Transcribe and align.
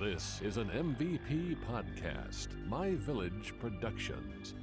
This 0.00 0.40
is 0.42 0.56
an 0.56 0.70
MVP 0.70 1.58
podcast, 1.68 2.48
My 2.66 2.94
Village 2.94 3.52
Productions. 3.60 4.54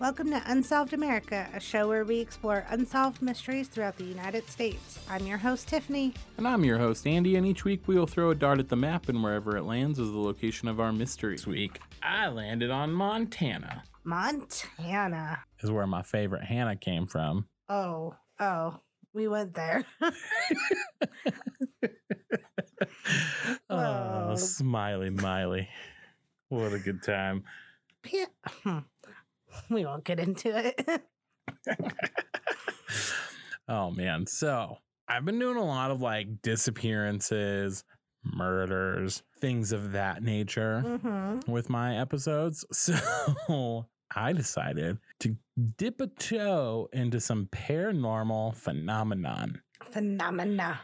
Welcome 0.00 0.30
to 0.30 0.42
Unsolved 0.46 0.94
America, 0.94 1.48
a 1.54 1.60
show 1.60 1.86
where 1.86 2.04
we 2.04 2.18
explore 2.18 2.66
unsolved 2.70 3.22
mysteries 3.22 3.68
throughout 3.68 3.98
the 3.98 4.04
United 4.04 4.48
States. 4.50 4.98
I'm 5.08 5.28
your 5.28 5.38
host, 5.38 5.68
Tiffany. 5.68 6.14
And 6.38 6.48
I'm 6.48 6.64
your 6.64 6.78
host, 6.78 7.06
Andy, 7.06 7.36
and 7.36 7.46
each 7.46 7.64
week 7.64 7.86
we 7.86 7.96
will 7.96 8.08
throw 8.08 8.30
a 8.30 8.34
dart 8.34 8.58
at 8.58 8.68
the 8.68 8.74
map, 8.74 9.08
and 9.08 9.22
wherever 9.22 9.56
it 9.56 9.62
lands 9.62 10.00
is 10.00 10.10
the 10.10 10.18
location 10.18 10.66
of 10.66 10.80
our 10.80 10.92
mystery. 10.92 11.36
This 11.36 11.46
week, 11.46 11.78
I 12.02 12.26
landed 12.26 12.72
on 12.72 12.92
Montana, 12.92 13.84
Montana. 14.02 15.44
is 15.62 15.70
where 15.70 15.86
my 15.86 16.02
favorite 16.02 16.42
Hannah 16.42 16.74
came 16.74 17.06
from. 17.06 17.46
Oh, 17.68 18.16
oh, 18.40 18.80
we 19.12 19.28
went 19.28 19.54
there. 19.54 19.84
oh, 23.68 24.28
Oh. 24.30 24.34
smiley, 24.36 25.10
Miley. 25.10 25.68
What 26.48 26.72
a 26.72 26.78
good 26.78 27.02
time. 27.02 27.44
Yeah. 28.10 28.26
Hmm. 28.64 28.78
We 29.68 29.84
won't 29.84 30.04
get 30.04 30.20
into 30.20 30.56
it. 30.56 31.02
Oh, 33.68 33.92
man. 33.92 34.26
So, 34.26 34.78
I've 35.06 35.24
been 35.24 35.38
doing 35.38 35.56
a 35.56 35.64
lot 35.64 35.92
of 35.92 36.00
like 36.02 36.42
disappearances, 36.42 37.84
murders, 38.24 39.22
things 39.40 39.70
of 39.70 39.92
that 39.92 40.24
nature. 40.24 40.80
hmm 40.80 41.38
with 41.48 41.70
my 41.70 41.96
episodes. 42.00 42.64
So 42.72 43.86
I 44.14 44.32
decided 44.32 44.98
to 45.20 45.36
dip 45.76 46.00
a 46.00 46.06
toe 46.08 46.88
into 46.92 47.20
some 47.20 47.46
paranormal 47.52 48.56
phenomenon. 48.56 49.60
Phenomena. 49.84 50.80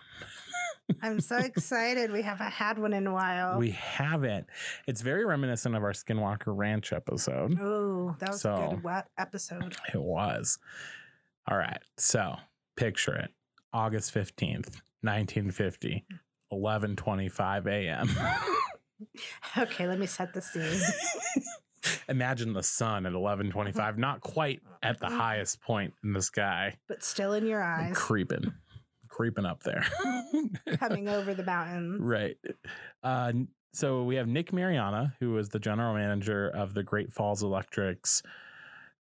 I'm 1.03 1.21
so 1.21 1.37
excited. 1.39 2.13
We 2.13 2.23
haven't 2.23 2.53
had 2.53 2.79
one 2.79 2.93
in 2.93 3.07
a 3.07 3.13
while. 3.13 3.59
We 3.59 3.71
haven't. 3.71 4.47
It's 4.87 5.01
very 5.01 5.25
reminiscent 5.25 5.75
of 5.75 5.83
our 5.83 5.93
Skinwalker 5.93 6.57
Ranch 6.57 6.93
episode. 6.93 7.59
Oh, 7.61 8.15
that 8.21 8.31
was 8.31 8.45
a 8.45 8.69
good 8.71 8.85
wet 8.85 9.09
episode. 9.19 9.77
It 9.93 10.01
was. 10.01 10.59
All 11.49 11.57
right. 11.59 11.81
So 11.97 12.37
picture 12.77 13.17
it. 13.17 13.31
August 13.73 14.15
15th, 14.15 14.81
1950, 15.03 16.05
11:25 16.53 17.67
a.m. 17.67 18.09
Okay, 19.59 19.87
let 19.87 19.99
me 19.99 20.07
set 20.07 20.33
the 20.33 20.41
scene. 20.41 20.81
Imagine 22.09 22.53
the 22.53 22.63
sun 22.63 23.07
at 23.07 23.13
11:25, 23.13 23.97
not 23.99 24.21
quite 24.21 24.61
at 24.83 24.99
the 25.01 25.09
highest 25.09 25.61
point 25.61 25.95
in 26.05 26.13
the 26.13 26.23
sky. 26.23 26.77
But 26.89 27.03
still 27.03 27.33
in 27.33 27.47
your 27.47 27.63
eyes, 27.63 27.93
creeping 27.97 28.53
creeping 29.09 29.47
up 29.47 29.63
there 29.63 29.87
coming 30.79 31.09
over 31.09 31.33
the 31.33 31.45
mountains. 31.45 32.01
right 32.03 32.37
uh 33.03 33.33
so 33.73 34.03
we 34.05 34.17
have 34.17 34.27
nick 34.29 34.53
mariana 34.53 35.15
who 35.21 35.31
was 35.31 35.49
the 35.49 35.59
general 35.59 35.95
manager 35.95 36.49
of 36.51 36.75
the 36.75 36.83
great 36.83 37.11
falls 37.11 37.43
electrics 37.43 38.23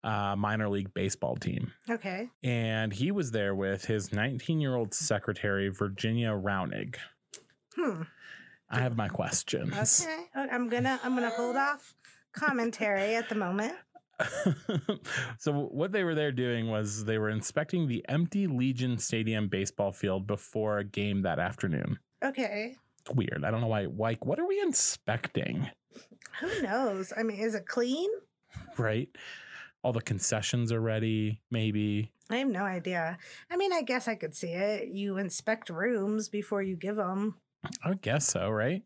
uh, 0.05 0.37
minor 0.37 0.69
league 0.69 0.93
baseball 0.95 1.35
team 1.35 1.73
Okay. 1.91 2.29
and 2.45 2.93
he 2.93 3.11
was 3.11 3.33
there 3.33 3.57
with 3.57 3.87
his 3.87 4.13
19 4.13 4.61
year 4.61 4.77
old 4.77 4.95
secretary 4.95 5.69
virginia 5.69 6.29
raunig 6.31 6.95
Hmm. 7.75 8.03
i 8.71 8.79
have 8.79 8.97
my 8.97 9.09
questions 9.09 10.05
Okay. 10.07 10.27
I'm 10.37 10.69
gonna 10.69 11.01
I'm 11.03 11.15
gonna 11.17 11.31
hold 11.31 11.57
off 11.57 11.93
commentary 12.35 13.15
at 13.15 13.29
the 13.29 13.35
moment. 13.35 13.75
so 15.39 15.53
what 15.53 15.91
they 15.91 16.05
were 16.05 16.15
there 16.15 16.31
doing 16.31 16.71
was 16.71 17.05
they 17.05 17.19
were 17.19 17.31
inspecting 17.31 17.89
the 17.89 18.05
empty 18.09 18.47
legion 18.47 18.97
stadium 18.97 19.49
baseball 19.49 19.91
field 19.91 20.25
before 20.27 20.79
a 20.79 20.85
game 20.85 21.23
that 21.23 21.41
afternoon 21.41 21.99
Okay. 22.25 22.77
It's 23.01 23.15
weird. 23.15 23.45
I 23.45 23.51
don't 23.51 23.61
know 23.61 23.67
why. 23.67 23.87
Like, 23.87 24.25
what 24.25 24.41
are 24.41 24.47
we 24.47 24.61
inspecting? 24.63 25.71
Who 26.41 26.63
knows? 26.63 27.13
I 27.17 27.23
mean, 27.23 27.39
is 27.39 27.55
it 27.55 27.67
clean? 27.67 28.11
Right? 28.79 29.09
All 29.83 29.93
the 29.93 30.01
concessions 30.01 30.73
are 30.73 30.81
ready, 30.81 31.43
maybe. 31.51 32.11
I 32.31 32.37
have 32.37 32.49
no 32.49 32.63
idea. 32.63 33.19
I 33.51 33.57
mean, 33.59 33.73
I 33.73 33.83
guess 33.83 34.09
I 34.09 34.15
could 34.15 34.35
see 34.35 34.53
it. 34.53 34.89
You 34.89 35.19
inspect 35.19 35.69
rooms 35.69 36.31
before 36.31 36.63
you 36.63 36.77
give 36.77 36.97
them. 36.97 37.37
I 37.85 37.95
guess 37.95 38.27
so, 38.27 38.49
right? 38.49 38.83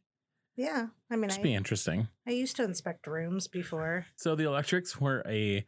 Yeah. 0.59 0.89
I 1.11 1.17
mean, 1.17 1.31
Just 1.31 1.43
be 1.43 1.55
interesting. 1.55 2.09
I 2.27 2.33
used 2.33 2.57
to 2.57 2.65
inspect 2.65 3.07
rooms 3.07 3.47
before. 3.49 4.05
So 4.17 4.35
the 4.35 4.45
Electrics 4.45 5.01
were 5.01 5.23
a 5.27 5.65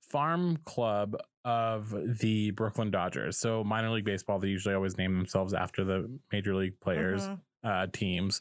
farm 0.00 0.58
club 0.64 1.16
of 1.44 1.94
the 2.18 2.50
Brooklyn 2.50 2.90
Dodgers. 2.90 3.38
So 3.38 3.62
minor 3.64 3.90
league 3.90 4.04
baseball, 4.04 4.38
they 4.40 4.48
usually 4.48 4.74
always 4.74 4.98
name 4.98 5.16
themselves 5.16 5.54
after 5.54 5.84
the 5.84 6.10
major 6.32 6.52
league 6.54 6.78
players, 6.80 7.28
Mhm. 7.28 7.40
uh, 7.62 7.86
teams. 7.92 8.40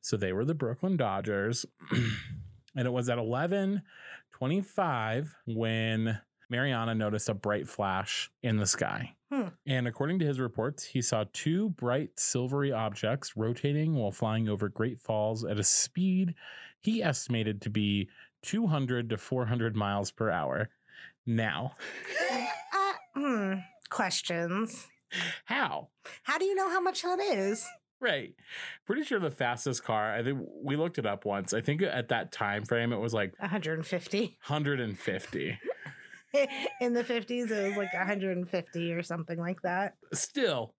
So 0.00 0.16
they 0.16 0.32
were 0.32 0.44
the 0.46 0.54
Brooklyn 0.54 0.96
Dodgers. 0.96 1.66
and 2.74 2.86
it 2.86 2.90
was 2.92 3.08
at 3.10 3.18
11:25 3.18 5.34
when 5.46 6.18
Mariana 6.48 6.94
noticed 6.94 7.28
a 7.28 7.34
bright 7.34 7.68
flash 7.68 8.30
in 8.42 8.56
the 8.58 8.66
sky. 8.66 9.14
Hmm. 9.32 9.48
And 9.66 9.88
according 9.88 10.20
to 10.20 10.26
his 10.26 10.38
reports, 10.38 10.84
he 10.84 11.02
saw 11.02 11.24
two 11.32 11.70
bright 11.70 12.10
silvery 12.18 12.70
objects 12.72 13.36
rotating 13.36 13.94
while 13.94 14.12
flying 14.12 14.48
over 14.48 14.68
Great 14.68 15.00
Falls 15.00 15.44
at 15.44 15.58
a 15.58 15.64
speed 15.64 16.34
he 16.80 17.02
estimated 17.02 17.60
to 17.62 17.70
be 17.70 18.08
200 18.42 19.10
to 19.10 19.16
400 19.18 19.74
miles 19.74 20.12
per 20.12 20.30
hour. 20.30 20.68
Now, 21.26 21.72
Uh, 22.30 22.92
hmm. 23.14 23.54
Questions. 23.90 24.86
how? 25.46 25.88
How 26.22 26.38
do 26.38 26.44
you 26.44 26.54
know 26.54 26.68
how 26.70 26.80
much 26.80 27.02
that 27.02 27.18
is? 27.18 27.66
Right. 27.98 28.34
Pretty 28.86 29.02
sure 29.04 29.18
the 29.18 29.30
fastest 29.30 29.82
car, 29.82 30.12
I 30.14 30.22
think 30.22 30.38
we 30.62 30.76
looked 30.76 30.98
it 30.98 31.06
up 31.06 31.24
once. 31.24 31.52
I 31.54 31.60
think 31.62 31.82
at 31.82 32.08
that 32.10 32.30
time 32.30 32.64
frame 32.64 32.92
it 32.92 32.98
was 32.98 33.14
like 33.14 33.32
150. 33.40 34.20
150. 34.46 35.58
In 36.80 36.92
the 36.94 37.04
50s, 37.04 37.50
it 37.50 37.68
was 37.68 37.76
like 37.76 37.92
150 37.94 38.92
or 38.92 39.02
something 39.02 39.38
like 39.38 39.62
that. 39.62 39.94
Still 40.12 40.74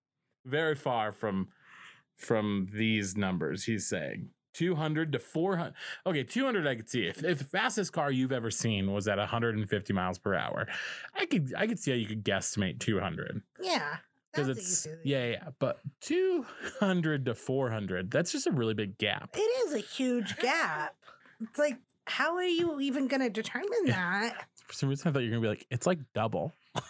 very 0.45 0.75
far 0.75 1.11
from 1.11 1.49
from 2.17 2.67
these 2.73 3.15
numbers 3.15 3.63
he's 3.65 3.87
saying. 3.87 4.29
200 4.53 5.11
to 5.11 5.19
400. 5.19 5.73
Okay, 6.07 6.23
200 6.23 6.65
I 6.65 6.73
could 6.75 6.89
see. 6.89 7.05
If, 7.05 7.23
if 7.23 7.37
the 7.37 7.43
fastest 7.43 7.93
car 7.93 8.09
you've 8.11 8.31
ever 8.31 8.49
seen 8.49 8.91
was 8.91 9.07
at 9.07 9.19
150 9.19 9.93
miles 9.93 10.17
per 10.17 10.33
hour, 10.33 10.67
I 11.15 11.27
could 11.27 11.53
I 11.55 11.67
could 11.67 11.77
see 11.77 11.91
how 11.91 11.97
you 11.97 12.07
could 12.07 12.23
guesstimate 12.25 12.79
200 12.79 13.41
Yeah. 13.61 13.97
because 14.33 14.49
it's 14.49 14.87
easy. 14.87 14.97
yeah 15.03 15.25
yeah. 15.27 15.49
But 15.59 15.79
200 16.01 17.25
to 17.25 17.35
400, 17.35 18.09
that's 18.09 18.31
just 18.31 18.47
a 18.47 18.51
really 18.51 18.73
big 18.73 18.97
gap. 18.97 19.29
It 19.35 19.39
is 19.67 19.73
a 19.75 19.79
huge 19.79 20.35
gap. 20.37 20.95
It's 21.39 21.59
like, 21.59 21.77
how 22.05 22.35
are 22.35 22.43
you 22.43 22.79
even 22.79 23.07
going 23.07 23.21
to 23.21 23.29
determine 23.29 23.69
that? 23.85 24.47
For 24.67 24.73
some 24.73 24.89
reason, 24.89 25.09
I 25.09 25.13
thought 25.13 25.19
you 25.19 25.29
were 25.29 25.37
gonna 25.37 25.41
be 25.41 25.49
like, 25.49 25.65
it's 25.71 25.87
like 25.87 25.99
double. 26.13 26.53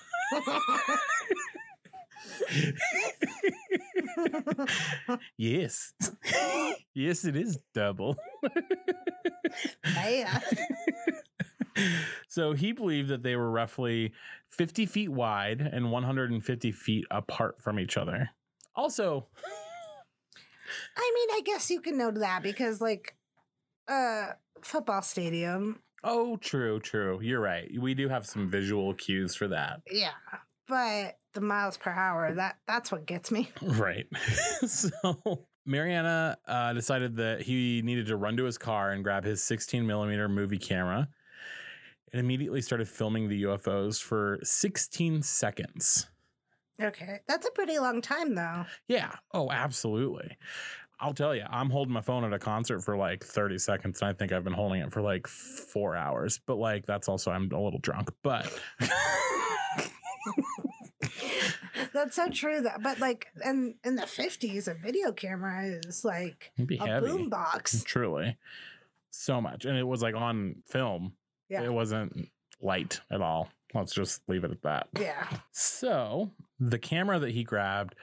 yes, 5.37 5.93
yes, 6.93 7.25
it 7.25 7.35
is 7.35 7.59
double. 7.73 8.17
yeah. 9.95 10.39
so 12.27 12.53
he 12.53 12.71
believed 12.71 13.09
that 13.09 13.23
they 13.23 13.35
were 13.35 13.49
roughly 13.49 14.13
50 14.49 14.85
feet 14.85 15.09
wide 15.09 15.61
and 15.61 15.91
150 15.91 16.71
feet 16.71 17.05
apart 17.11 17.61
from 17.61 17.79
each 17.79 17.97
other. 17.97 18.29
Also, 18.75 19.27
I 20.95 21.11
mean, 21.15 21.29
I 21.31 21.41
guess 21.45 21.69
you 21.69 21.81
can 21.81 21.97
know 21.97 22.11
that 22.11 22.43
because, 22.43 22.81
like, 22.81 23.15
uh, 23.87 24.27
football 24.61 25.01
stadium, 25.01 25.79
oh, 26.03 26.37
true, 26.37 26.79
true. 26.79 27.19
You're 27.21 27.39
right. 27.39 27.69
We 27.79 27.93
do 27.93 28.09
have 28.09 28.25
some 28.25 28.49
visual 28.49 28.93
cues 28.93 29.35
for 29.35 29.47
that. 29.49 29.81
yeah. 29.91 30.11
But 30.67 31.17
the 31.33 31.39
miles 31.39 31.77
per 31.77 31.91
hour, 31.91 32.33
that 32.33 32.57
that's 32.67 32.91
what 32.91 33.05
gets 33.05 33.31
me. 33.31 33.49
Right. 33.61 34.05
so 34.67 35.45
Mariana 35.65 36.37
uh, 36.45 36.73
decided 36.73 37.15
that 37.17 37.41
he 37.41 37.81
needed 37.83 38.07
to 38.07 38.17
run 38.17 38.35
to 38.37 38.43
his 38.43 38.57
car 38.57 38.91
and 38.91 39.03
grab 39.03 39.23
his 39.23 39.41
16 39.43 39.87
millimeter 39.87 40.27
movie 40.27 40.57
camera 40.57 41.07
and 42.11 42.19
immediately 42.19 42.61
started 42.61 42.87
filming 42.89 43.29
the 43.29 43.43
UFOs 43.43 44.01
for 44.01 44.39
16 44.43 45.23
seconds. 45.23 46.07
Okay. 46.81 47.19
That's 47.27 47.47
a 47.47 47.51
pretty 47.51 47.79
long 47.79 48.01
time, 48.01 48.35
though. 48.35 48.65
Yeah. 48.87 49.15
Oh, 49.33 49.49
absolutely. 49.51 50.37
I'll 50.99 51.13
tell 51.13 51.35
you, 51.35 51.43
I'm 51.49 51.69
holding 51.69 51.93
my 51.93 52.01
phone 52.01 52.23
at 52.23 52.33
a 52.33 52.39
concert 52.39 52.81
for 52.81 52.97
like 52.97 53.23
30 53.23 53.59
seconds, 53.59 54.01
and 54.01 54.09
I 54.09 54.13
think 54.13 54.31
I've 54.31 54.43
been 54.43 54.53
holding 54.53 54.81
it 54.81 54.91
for 54.91 55.01
like 55.01 55.27
four 55.27 55.95
hours. 55.95 56.39
But 56.45 56.55
like, 56.55 56.85
that's 56.85 57.07
also, 57.07 57.31
I'm 57.31 57.51
a 57.51 57.61
little 57.61 57.79
drunk. 57.79 58.09
But 58.23 58.51
That's 61.93 62.15
so 62.15 62.29
true. 62.29 62.61
That, 62.61 62.83
but 62.83 62.99
like, 62.99 63.27
in 63.43 63.75
in 63.83 63.95
the 63.95 64.05
fifties, 64.05 64.67
a 64.67 64.73
video 64.73 65.11
camera 65.11 65.79
is 65.85 66.05
like 66.05 66.51
a 66.57 66.75
heavy. 66.85 67.07
boom 67.07 67.29
box. 67.29 67.83
Truly. 67.83 68.37
So 69.09 69.41
much. 69.41 69.65
And 69.65 69.77
it 69.77 69.83
was 69.83 70.01
like 70.01 70.15
on 70.15 70.57
film. 70.65 71.13
Yeah. 71.49 71.63
It 71.63 71.73
wasn't 71.73 72.29
light 72.61 73.01
at 73.09 73.21
all. 73.21 73.49
Let's 73.73 73.93
just 73.93 74.21
leave 74.27 74.43
it 74.43 74.51
at 74.51 74.61
that. 74.61 74.89
Yeah. 74.99 75.27
So 75.51 76.31
the 76.59 76.77
camera 76.79 77.19
that 77.19 77.31
he 77.31 77.43
grabbed 77.43 77.95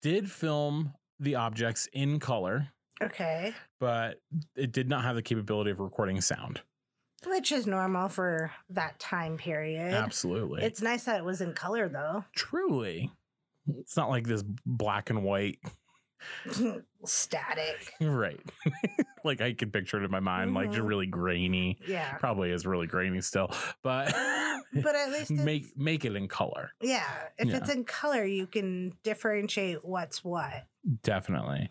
did 0.00 0.30
film 0.30 0.94
the 1.20 1.34
objects 1.36 1.88
in 1.92 2.18
color, 2.20 2.68
Okay. 3.02 3.52
but 3.80 4.20
it 4.56 4.72
did 4.72 4.88
not 4.88 5.04
have 5.04 5.16
the 5.16 5.22
capability 5.22 5.70
of 5.70 5.80
recording 5.80 6.20
sound. 6.20 6.60
Which 7.26 7.50
is 7.50 7.66
normal 7.66 8.08
for 8.08 8.52
that 8.70 8.98
time 9.00 9.36
period. 9.38 9.92
Absolutely. 9.92 10.62
It's 10.62 10.80
nice 10.80 11.04
that 11.04 11.18
it 11.18 11.24
was 11.24 11.40
in 11.40 11.52
color 11.52 11.88
though. 11.88 12.24
truly. 12.34 13.10
It's 13.80 13.96
not 13.96 14.08
like 14.08 14.26
this 14.26 14.42
black 14.64 15.10
and 15.10 15.24
white. 15.24 15.58
Static. 17.04 17.92
Right. 18.00 18.40
like 19.24 19.40
I 19.40 19.52
could 19.52 19.72
picture 19.72 20.00
it 20.00 20.04
in 20.04 20.10
my 20.10 20.20
mind, 20.20 20.54
like 20.54 20.70
just 20.70 20.80
Mhm. 20.82 20.88
really 20.88 21.06
grainy. 21.06 21.78
Yeah. 21.86 22.16
Probably 22.18 22.50
is 22.50 22.66
really 22.66 22.86
grainy 22.86 23.20
still, 23.20 23.50
but 23.82 24.06
But 24.72 24.94
at 24.96 25.10
least 25.10 25.30
make 25.30 25.76
make 25.76 26.04
it 26.04 26.14
in 26.16 26.28
color. 26.28 26.72
yeah, 26.80 27.28
if 27.38 27.48
Yeah. 27.48 27.56
it's 27.58 27.70
in 27.70 27.84
color, 27.84 28.24
you 28.24 28.46
can 28.46 28.94
differentiate 29.02 29.84
what's 29.84 30.22
what. 30.24 30.66
Definitely. 31.02 31.70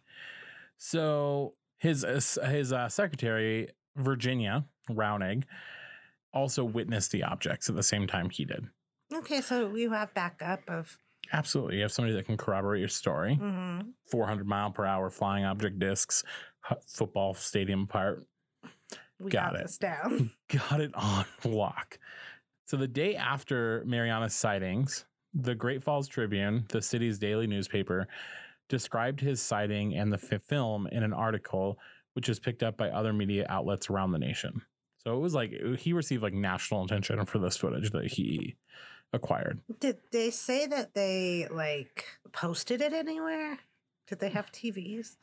So 0.78 1.56
his 1.78 2.04
uh, 2.04 2.20
his 2.48 2.72
uh, 2.74 2.90
secretary 2.90 3.70
Virginia 3.96 4.66
Raunig 4.90 5.44
also 6.34 6.64
witnessed 6.64 7.12
the 7.12 7.24
objects 7.24 7.70
at 7.70 7.76
the 7.76 7.84
same 7.84 8.08
time 8.08 8.30
he 8.30 8.46
did. 8.46 8.68
Okay, 9.14 9.42
so 9.42 9.74
you 9.76 9.92
have 9.92 10.14
backup 10.14 10.62
of. 10.68 10.98
Absolutely, 11.34 11.78
you 11.78 11.82
have 11.82 11.92
somebody 11.92 12.16
that 12.16 12.26
can 12.26 12.38
corroborate 12.38 12.80
your 12.80 12.88
story. 12.88 13.38
mhm. 13.42 13.88
400 14.12 14.48
mile 14.48 14.72
per 14.72 14.86
hour 14.86 15.10
flying 15.10 15.44
object 15.46 15.78
discs, 15.80 16.24
football 16.88 17.34
stadium 17.34 17.86
part. 17.88 18.26
We 19.20 19.32
Got 19.32 19.54
got, 19.54 19.62
it. 19.62 19.78
down. 19.80 20.32
Got 20.70 20.80
it 20.82 20.92
on 20.94 21.26
lock. 21.46 21.98
So 22.66 22.78
the 22.78 22.88
day 22.88 23.16
after 23.16 23.84
Mariana's 23.86 24.36
sightings, 24.36 25.06
the 25.34 25.56
Great 25.56 25.84
Falls 25.84 26.08
Tribune, 26.08 26.66
the 26.70 26.82
city's 26.82 27.18
daily 27.18 27.48
newspaper, 27.48 28.08
described 28.70 29.22
his 29.22 29.42
sighting 29.42 29.96
and 29.96 30.12
the 30.12 30.18
fi- 30.18 30.38
film 30.38 30.88
in 30.88 31.04
an 31.04 31.14
article 31.14 31.78
which 32.14 32.28
was 32.28 32.40
picked 32.40 32.64
up 32.64 32.78
by 32.78 32.90
other 32.90 33.14
media 33.14 33.46
outlets 33.48 33.92
around 33.92 34.12
the 34.12 34.18
nation. 34.18 34.64
So 35.04 35.16
it 35.16 35.20
was 35.20 35.36
like 35.36 35.52
he 35.78 35.94
received 35.94 36.24
like 36.24 36.34
national 36.34 36.84
attention 36.84 37.24
for 37.26 37.38
this 37.38 37.58
footage 37.58 37.92
that 37.92 38.08
he 38.08 38.56
acquired. 39.14 39.60
Did 39.80 39.98
they 40.12 40.32
say 40.32 40.66
that 40.66 40.96
they 40.96 41.48
like 41.52 42.06
posted 42.32 42.82
it 42.82 42.94
anywhere? 42.94 43.60
Did 44.08 44.20
they 44.20 44.30
have 44.30 44.52
TVs? 44.52 45.18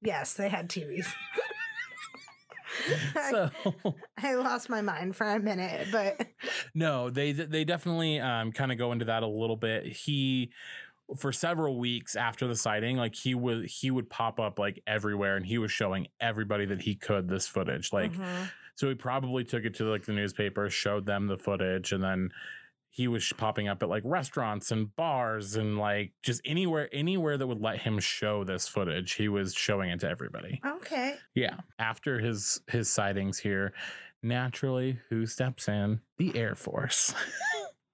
Yes, 0.00 0.34
they 0.34 0.48
had 0.48 0.68
TVs. 0.68 1.08
I, 3.16 3.30
So 3.30 3.50
I 4.22 4.34
lost 4.34 4.68
my 4.68 4.80
mind 4.80 5.16
for 5.16 5.28
a 5.28 5.40
minute, 5.40 5.88
but 5.90 6.26
No, 6.74 7.10
they 7.10 7.32
they 7.32 7.64
definitely 7.64 8.20
um, 8.20 8.52
kind 8.52 8.72
of 8.72 8.78
go 8.78 8.92
into 8.92 9.06
that 9.06 9.22
a 9.22 9.26
little 9.26 9.56
bit. 9.56 9.86
He 9.86 10.52
for 11.16 11.32
several 11.32 11.78
weeks 11.78 12.16
after 12.16 12.46
the 12.46 12.54
sighting, 12.56 12.96
like 12.96 13.14
he 13.14 13.34
would 13.34 13.64
he 13.66 13.90
would 13.90 14.10
pop 14.10 14.38
up 14.38 14.58
like 14.58 14.82
everywhere, 14.86 15.36
and 15.36 15.46
he 15.46 15.58
was 15.58 15.72
showing 15.72 16.08
everybody 16.20 16.66
that 16.66 16.82
he 16.82 16.94
could 16.94 17.28
this 17.28 17.46
footage. 17.46 17.92
Like, 17.92 18.12
Mhm. 18.12 18.50
so 18.74 18.88
he 18.88 18.94
probably 18.94 19.44
took 19.44 19.64
it 19.64 19.74
to 19.76 19.84
like 19.84 20.04
the 20.04 20.12
newspaper, 20.12 20.68
showed 20.70 21.06
them 21.06 21.26
the 21.26 21.38
footage, 21.38 21.92
and 21.92 22.02
then 22.04 22.30
he 22.90 23.06
was 23.06 23.32
popping 23.34 23.68
up 23.68 23.82
at 23.82 23.88
like 23.88 24.02
restaurants 24.04 24.70
and 24.72 24.94
bars 24.96 25.54
and 25.56 25.78
like 25.78 26.12
just 26.22 26.40
anywhere 26.44 26.88
anywhere 26.92 27.36
that 27.38 27.46
would 27.46 27.60
let 27.60 27.78
him 27.80 27.98
show 28.00 28.42
this 28.44 28.66
footage. 28.66 29.12
He 29.14 29.28
was 29.28 29.54
showing 29.54 29.90
it 29.90 30.00
to 30.00 30.08
everybody. 30.08 30.60
okay. 30.64 31.16
Yeah. 31.34 31.60
After 31.78 32.18
his 32.18 32.60
his 32.68 32.90
sightings 32.92 33.38
here, 33.38 33.72
naturally, 34.22 34.98
who 35.10 35.26
steps 35.26 35.68
in? 35.68 36.00
The 36.16 36.36
Air 36.36 36.54
Force. 36.54 37.14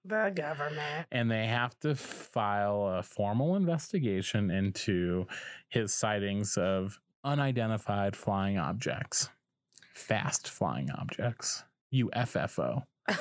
The 0.07 0.31
government. 0.35 1.07
and 1.11 1.31
they 1.31 1.47
have 1.47 1.79
to 1.79 1.95
file 1.95 2.87
a 2.99 3.03
formal 3.03 3.55
investigation 3.55 4.51
into 4.51 5.25
his 5.69 5.93
sightings 5.93 6.57
of 6.57 6.99
unidentified 7.23 8.15
flying 8.15 8.59
objects, 8.59 9.29
fast 9.95 10.47
flying 10.47 10.91
objects, 10.91 11.63
UFFO. 11.93 12.83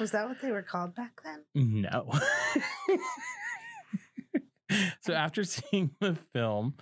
Was 0.00 0.10
that 0.10 0.28
what 0.28 0.40
they 0.42 0.50
were 0.50 0.62
called 0.62 0.94
back 0.94 1.20
then? 1.24 1.44
No. 1.54 2.10
so 5.00 5.14
after 5.14 5.44
seeing 5.44 5.92
the 6.00 6.14
film, 6.34 6.74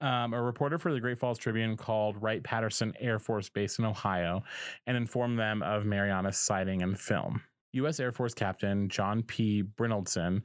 um, 0.00 0.34
a 0.34 0.40
reporter 0.42 0.78
for 0.78 0.92
the 0.92 1.00
Great 1.00 1.18
Falls 1.18 1.38
Tribune 1.38 1.76
called 1.76 2.20
Wright 2.22 2.42
Patterson 2.42 2.92
Air 3.00 3.18
Force 3.18 3.48
Base 3.48 3.78
in 3.78 3.84
Ohio 3.84 4.42
and 4.86 4.96
informed 4.96 5.38
them 5.38 5.62
of 5.62 5.84
Mariana's 5.84 6.38
sighting 6.38 6.82
and 6.82 6.98
film. 6.98 7.42
U.S. 7.72 8.00
Air 8.00 8.12
Force 8.12 8.34
Captain 8.34 8.88
John 8.88 9.22
P. 9.22 9.62
Brynildsen 9.62 10.42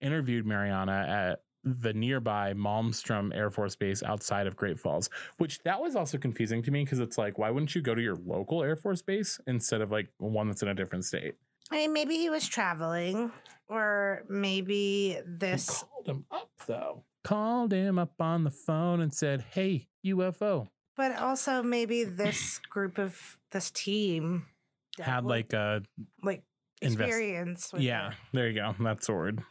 interviewed 0.00 0.46
Mariana 0.46 1.06
at 1.08 1.42
the 1.62 1.92
nearby 1.92 2.54
Malmstrom 2.54 3.34
Air 3.36 3.50
Force 3.50 3.76
Base 3.76 4.02
outside 4.02 4.46
of 4.46 4.56
Great 4.56 4.80
Falls, 4.80 5.10
which 5.36 5.62
that 5.64 5.80
was 5.80 5.94
also 5.94 6.16
confusing 6.16 6.62
to 6.62 6.70
me 6.70 6.84
because 6.84 7.00
it's 7.00 7.18
like, 7.18 7.38
why 7.38 7.50
wouldn't 7.50 7.74
you 7.74 7.82
go 7.82 7.94
to 7.94 8.00
your 8.00 8.16
local 8.16 8.62
Air 8.62 8.76
Force 8.76 9.02
base 9.02 9.38
instead 9.46 9.82
of 9.82 9.90
like 9.90 10.08
one 10.18 10.48
that's 10.48 10.62
in 10.62 10.68
a 10.68 10.74
different 10.74 11.04
state? 11.04 11.34
I 11.70 11.76
mean, 11.76 11.92
maybe 11.92 12.16
he 12.16 12.30
was 12.30 12.48
traveling, 12.48 13.30
or 13.68 14.24
maybe 14.28 15.18
I 15.18 15.22
this. 15.26 15.84
called 15.84 16.08
him 16.08 16.24
up 16.30 16.50
though. 16.66 17.04
Called 17.22 17.72
him 17.72 17.98
up 17.98 18.20
on 18.20 18.44
the 18.44 18.50
phone 18.50 19.00
and 19.00 19.12
said, 19.12 19.44
"Hey, 19.50 19.88
UFO." 20.06 20.68
But 20.96 21.16
also, 21.16 21.62
maybe 21.62 22.04
this 22.04 22.58
group 22.70 22.98
of 22.98 23.38
this 23.52 23.70
team 23.70 24.46
Had 24.98 25.24
like 25.24 25.52
a 25.52 25.82
like 26.22 26.42
invest- 26.82 27.08
experience. 27.08 27.72
with 27.72 27.82
yeah. 27.82 28.12
There 28.32 28.48
you 28.48 28.54
go. 28.54 28.74
That's 28.80 29.06
the 29.06 29.12
word. 29.12 29.42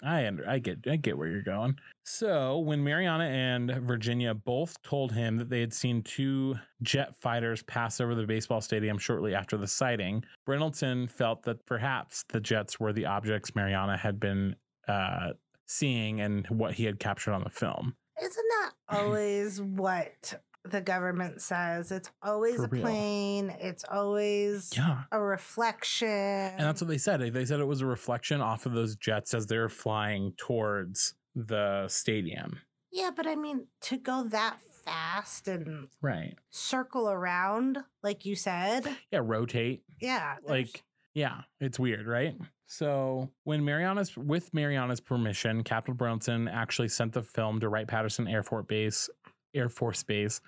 I 0.00 0.26
under 0.28 0.48
I 0.48 0.60
get 0.60 0.78
I 0.88 0.94
get 0.94 1.18
where 1.18 1.26
you're 1.28 1.42
going. 1.42 1.76
So 2.04 2.58
when 2.60 2.84
Mariana 2.84 3.24
and 3.24 3.70
Virginia 3.84 4.32
both 4.32 4.80
told 4.82 5.12
him 5.12 5.36
that 5.38 5.50
they 5.50 5.58
had 5.60 5.74
seen 5.74 6.02
two 6.02 6.54
jet 6.82 7.16
fighters 7.16 7.62
pass 7.64 8.00
over 8.00 8.14
the 8.14 8.24
baseball 8.24 8.60
stadium 8.60 8.96
shortly 8.96 9.34
after 9.34 9.56
the 9.56 9.66
sighting, 9.66 10.24
Brynildsen 10.48 11.10
felt 11.10 11.42
that 11.42 11.66
perhaps 11.66 12.24
the 12.28 12.40
jets 12.40 12.78
were 12.78 12.92
the 12.92 13.06
objects 13.06 13.56
Mariana 13.56 13.96
had 13.96 14.20
been 14.20 14.54
uh, 14.86 15.32
seeing 15.68 16.20
and 16.20 16.46
what 16.48 16.74
he 16.74 16.84
had 16.84 16.98
captured 16.98 17.32
on 17.32 17.44
the 17.44 17.50
film. 17.50 17.94
Isn't 18.20 18.34
that 18.60 18.72
always 18.88 19.60
what 19.62 20.40
the 20.64 20.80
government 20.80 21.40
says? 21.40 21.92
It's 21.92 22.10
always 22.22 22.56
For 22.56 22.64
a 22.64 22.68
real. 22.68 22.82
plane. 22.82 23.54
It's 23.60 23.84
always 23.84 24.70
Yeah. 24.76 25.02
a 25.12 25.20
reflection. 25.20 26.08
And 26.08 26.60
that's 26.60 26.80
what 26.80 26.88
they 26.88 26.98
said. 26.98 27.20
They 27.20 27.44
said 27.44 27.60
it 27.60 27.64
was 27.66 27.80
a 27.80 27.86
reflection 27.86 28.40
off 28.40 28.66
of 28.66 28.72
those 28.72 28.96
jets 28.96 29.34
as 29.34 29.46
they're 29.46 29.68
flying 29.68 30.32
towards 30.36 31.14
the 31.34 31.86
stadium. 31.88 32.60
yeah, 32.90 33.10
but 33.14 33.26
I 33.26 33.36
mean, 33.36 33.66
to 33.82 33.98
go 33.98 34.24
that 34.30 34.58
fast 34.84 35.46
and 35.46 35.88
Right. 36.00 36.36
circle 36.50 37.08
around, 37.10 37.84
like 38.02 38.24
you 38.24 38.34
said, 38.34 38.96
Yeah, 39.12 39.20
rotate. 39.22 39.84
yeah, 40.00 40.36
Like, 40.42 40.82
yeah, 41.14 41.42
it's 41.60 41.78
weird, 41.78 42.06
right? 42.06 42.34
So 42.66 43.30
when 43.44 43.64
Mariana's 43.64 44.16
with 44.16 44.52
Mariana's 44.52 45.00
permission, 45.00 45.64
Captain 45.64 45.94
Bronson 45.94 46.48
actually 46.48 46.88
sent 46.88 47.12
the 47.12 47.22
film 47.22 47.60
to 47.60 47.68
Wright 47.68 47.88
Patterson 47.88 48.28
Air 48.28 48.42
Force 48.42 48.66
Base, 48.66 49.08
Air 49.54 49.68
Force 49.68 50.02
Base 50.02 50.40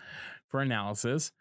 for 0.47 0.61
analysis. 0.61 1.33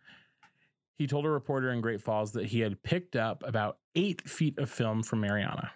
He 0.97 1.07
told 1.07 1.25
a 1.25 1.29
reporter 1.29 1.71
in 1.71 1.81
Great 1.81 2.01
Falls 2.01 2.33
that 2.33 2.47
he 2.47 2.59
had 2.59 2.81
picked 2.83 3.15
up 3.15 3.43
about 3.45 3.77
eight 3.95 4.27
feet 4.29 4.57
of 4.57 4.69
film 4.69 5.03
from 5.03 5.21
Mariana. 5.21 5.71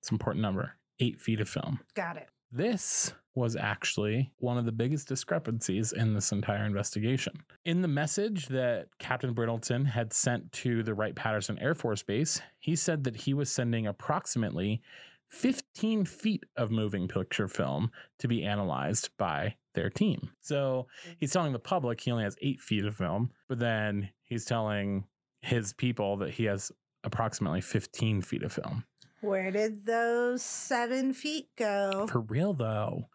It's 0.00 0.10
an 0.10 0.14
important 0.14 0.42
number. 0.42 0.72
Eight 0.98 1.20
feet 1.20 1.40
of 1.40 1.48
film. 1.48 1.80
got 1.94 2.16
it. 2.16 2.28
This 2.52 3.12
was 3.34 3.54
actually 3.54 4.32
one 4.38 4.56
of 4.56 4.64
the 4.64 4.72
biggest 4.72 5.08
discrepancies 5.08 5.92
in 5.92 6.14
this 6.14 6.32
entire 6.32 6.64
investigation. 6.64 7.34
In 7.64 7.82
the 7.82 7.88
message 7.88 8.46
that 8.48 8.86
Captain 8.98 9.34
Brittleton 9.34 9.86
had 9.86 10.12
sent 10.12 10.50
to 10.52 10.82
the 10.82 10.94
Wright 10.94 11.14
Patterson 11.14 11.58
Air 11.58 11.74
Force 11.74 12.02
Base, 12.02 12.40
he 12.58 12.74
said 12.74 13.04
that 13.04 13.16
he 13.16 13.34
was 13.34 13.50
sending 13.50 13.86
approximately 13.86 14.80
15 15.28 16.04
feet 16.06 16.44
of 16.56 16.70
moving 16.70 17.08
picture 17.08 17.48
film 17.48 17.90
to 18.18 18.28
be 18.28 18.44
analyzed 18.44 19.10
by 19.18 19.56
their 19.74 19.90
team. 19.90 20.30
So 20.40 20.86
he's 21.18 21.32
telling 21.32 21.52
the 21.52 21.58
public 21.58 22.00
he 22.00 22.10
only 22.10 22.24
has 22.24 22.36
eight 22.40 22.60
feet 22.60 22.84
of 22.84 22.96
film, 22.96 23.30
but 23.48 23.58
then 23.58 24.10
he's 24.22 24.44
telling 24.44 25.04
his 25.40 25.72
people 25.72 26.16
that 26.18 26.30
he 26.30 26.44
has 26.44 26.72
approximately 27.04 27.60
15 27.60 28.22
feet 28.22 28.42
of 28.42 28.52
film. 28.52 28.84
Where 29.26 29.50
did 29.50 29.86
those 29.86 30.42
seven 30.42 31.12
feet 31.12 31.48
go? 31.56 32.06
For 32.08 32.20
real, 32.20 32.52
though. 32.52 33.08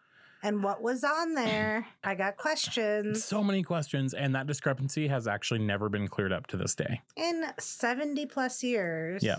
And 0.43 0.63
what 0.63 0.81
was 0.81 1.03
on 1.03 1.35
there? 1.35 1.87
I 2.03 2.15
got 2.15 2.37
questions. 2.37 3.23
So 3.23 3.43
many 3.43 3.63
questions, 3.63 4.13
and 4.13 4.35
that 4.35 4.47
discrepancy 4.47 5.07
has 5.07 5.27
actually 5.27 5.61
never 5.61 5.87
been 5.87 6.07
cleared 6.07 6.33
up 6.33 6.47
to 6.47 6.57
this 6.57 6.75
day. 6.75 7.01
In 7.15 7.45
70 7.57 8.25
plus 8.25 8.63
years. 8.63 9.23
Yeah. 9.23 9.37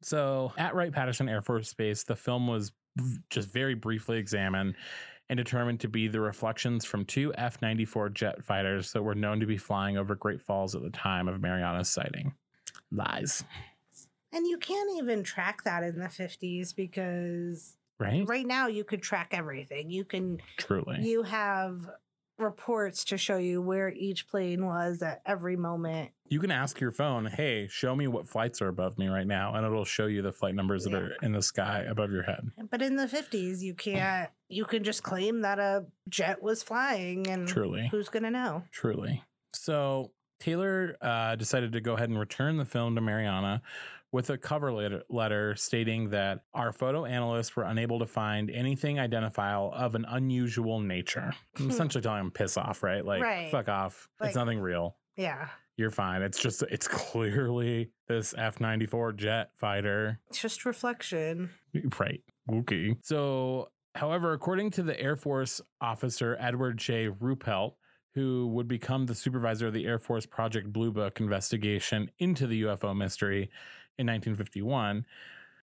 So, 0.00 0.52
at 0.56 0.74
Wright 0.74 0.92
Patterson 0.92 1.28
Air 1.28 1.42
Force 1.42 1.74
Base, 1.74 2.04
the 2.04 2.14
film 2.14 2.46
was 2.46 2.72
just 3.30 3.50
very 3.52 3.74
briefly 3.74 4.18
examined 4.18 4.76
and 5.28 5.36
determined 5.36 5.80
to 5.80 5.88
be 5.88 6.08
the 6.08 6.20
reflections 6.20 6.84
from 6.84 7.04
two 7.04 7.34
F 7.34 7.60
94 7.60 8.10
jet 8.10 8.44
fighters 8.44 8.92
that 8.92 9.02
were 9.02 9.14
known 9.14 9.40
to 9.40 9.46
be 9.46 9.56
flying 9.56 9.98
over 9.98 10.14
Great 10.14 10.40
Falls 10.40 10.74
at 10.74 10.82
the 10.82 10.90
time 10.90 11.28
of 11.28 11.40
Mariana's 11.40 11.90
sighting. 11.90 12.34
Lies. 12.92 13.44
And 14.32 14.46
you 14.46 14.58
can't 14.58 14.90
even 14.98 15.22
track 15.22 15.64
that 15.64 15.82
in 15.82 15.98
the 15.98 16.06
50s 16.06 16.74
because 16.74 17.76
Right? 18.00 18.24
right 18.28 18.46
now 18.46 18.68
you 18.68 18.84
could 18.84 19.02
track 19.02 19.28
everything. 19.32 19.90
You 19.90 20.04
can, 20.04 20.40
Truly. 20.56 21.00
you 21.02 21.22
have 21.24 21.88
reports 22.38 23.04
to 23.04 23.18
show 23.18 23.36
you 23.38 23.60
where 23.60 23.88
each 23.88 24.28
plane 24.28 24.64
was 24.64 25.02
at 25.02 25.20
every 25.26 25.56
moment. 25.56 26.12
You 26.28 26.38
can 26.38 26.52
ask 26.52 26.78
your 26.80 26.92
phone, 26.92 27.26
hey, 27.26 27.66
show 27.68 27.96
me 27.96 28.06
what 28.06 28.28
flights 28.28 28.62
are 28.62 28.68
above 28.68 28.96
me 28.98 29.08
right 29.08 29.26
now, 29.26 29.54
and 29.54 29.66
it'll 29.66 29.84
show 29.84 30.06
you 30.06 30.22
the 30.22 30.30
flight 30.32 30.54
numbers 30.54 30.84
that 30.84 30.94
are 30.94 31.16
in 31.22 31.32
the 31.32 31.42
sky 31.42 31.80
above 31.88 32.12
your 32.12 32.22
head. 32.22 32.50
But 32.70 32.82
in 32.82 32.94
the 32.94 33.06
50s, 33.06 33.60
you 33.62 33.74
can't, 33.74 34.30
you 34.48 34.64
can 34.64 34.84
just 34.84 35.02
claim 35.02 35.40
that 35.40 35.58
a 35.58 35.86
jet 36.08 36.40
was 36.40 36.62
flying 36.62 37.26
and 37.26 37.48
Truly. 37.48 37.88
who's 37.90 38.08
going 38.08 38.22
to 38.22 38.30
know? 38.30 38.62
Truly. 38.70 39.24
So 39.52 40.12
Taylor 40.38 40.96
uh, 41.00 41.34
decided 41.34 41.72
to 41.72 41.80
go 41.80 41.94
ahead 41.94 42.10
and 42.10 42.18
return 42.20 42.58
the 42.58 42.64
film 42.64 42.94
to 42.94 43.00
Mariana 43.00 43.62
with 44.12 44.30
a 44.30 44.38
cover 44.38 44.72
letter, 45.10 45.54
stating 45.54 46.10
that 46.10 46.40
our 46.54 46.72
photo 46.72 47.04
analysts 47.04 47.54
were 47.56 47.64
unable 47.64 47.98
to 47.98 48.06
find 48.06 48.50
anything 48.50 48.98
identifiable 48.98 49.72
of 49.74 49.94
an 49.94 50.06
unusual 50.08 50.80
nature. 50.80 51.32
I'm 51.58 51.64
Hmm. 51.64 51.70
essentially 51.70 52.00
telling 52.02 52.20
him 52.20 52.30
piss 52.30 52.56
off, 52.56 52.82
right? 52.82 53.04
Like, 53.04 53.22
Right. 53.22 53.50
fuck 53.50 53.68
off. 53.68 54.08
Like- 54.18 54.28
it's 54.28 54.36
nothing 54.36 54.60
real. 54.60 54.96
Yeah. 55.16 55.48
You're 55.76 55.90
fine. 55.90 56.22
It's 56.22 56.40
just, 56.40 56.62
it's 56.62 56.88
clearly 56.88 57.90
this 58.08 58.34
F 58.36 58.60
94 58.60 59.12
jet 59.12 59.50
fighter. 59.56 60.20
It's 60.28 60.40
just 60.40 60.64
reflection. 60.64 61.50
Right. 62.00 62.22
Okay. 62.50 62.96
So, 63.02 63.70
however, 63.94 64.32
according 64.32 64.70
to 64.72 64.82
the 64.82 64.98
Air 64.98 65.16
Force 65.16 65.60
officer 65.80 66.36
Edward 66.40 66.78
J. 66.78 67.08
Ruppelt, 67.10 67.74
who 68.14 68.48
would 68.48 68.66
become 68.66 69.06
the 69.06 69.14
supervisor 69.14 69.68
of 69.68 69.74
the 69.74 69.84
Air 69.86 69.98
Force 69.98 70.24
Project 70.26 70.72
Blue 70.72 70.90
Book 70.90 71.20
investigation 71.20 72.10
into 72.18 72.46
the 72.46 72.62
UFO 72.62 72.94
mystery 72.96 73.50
in 73.98 74.06
1951, 74.06 75.04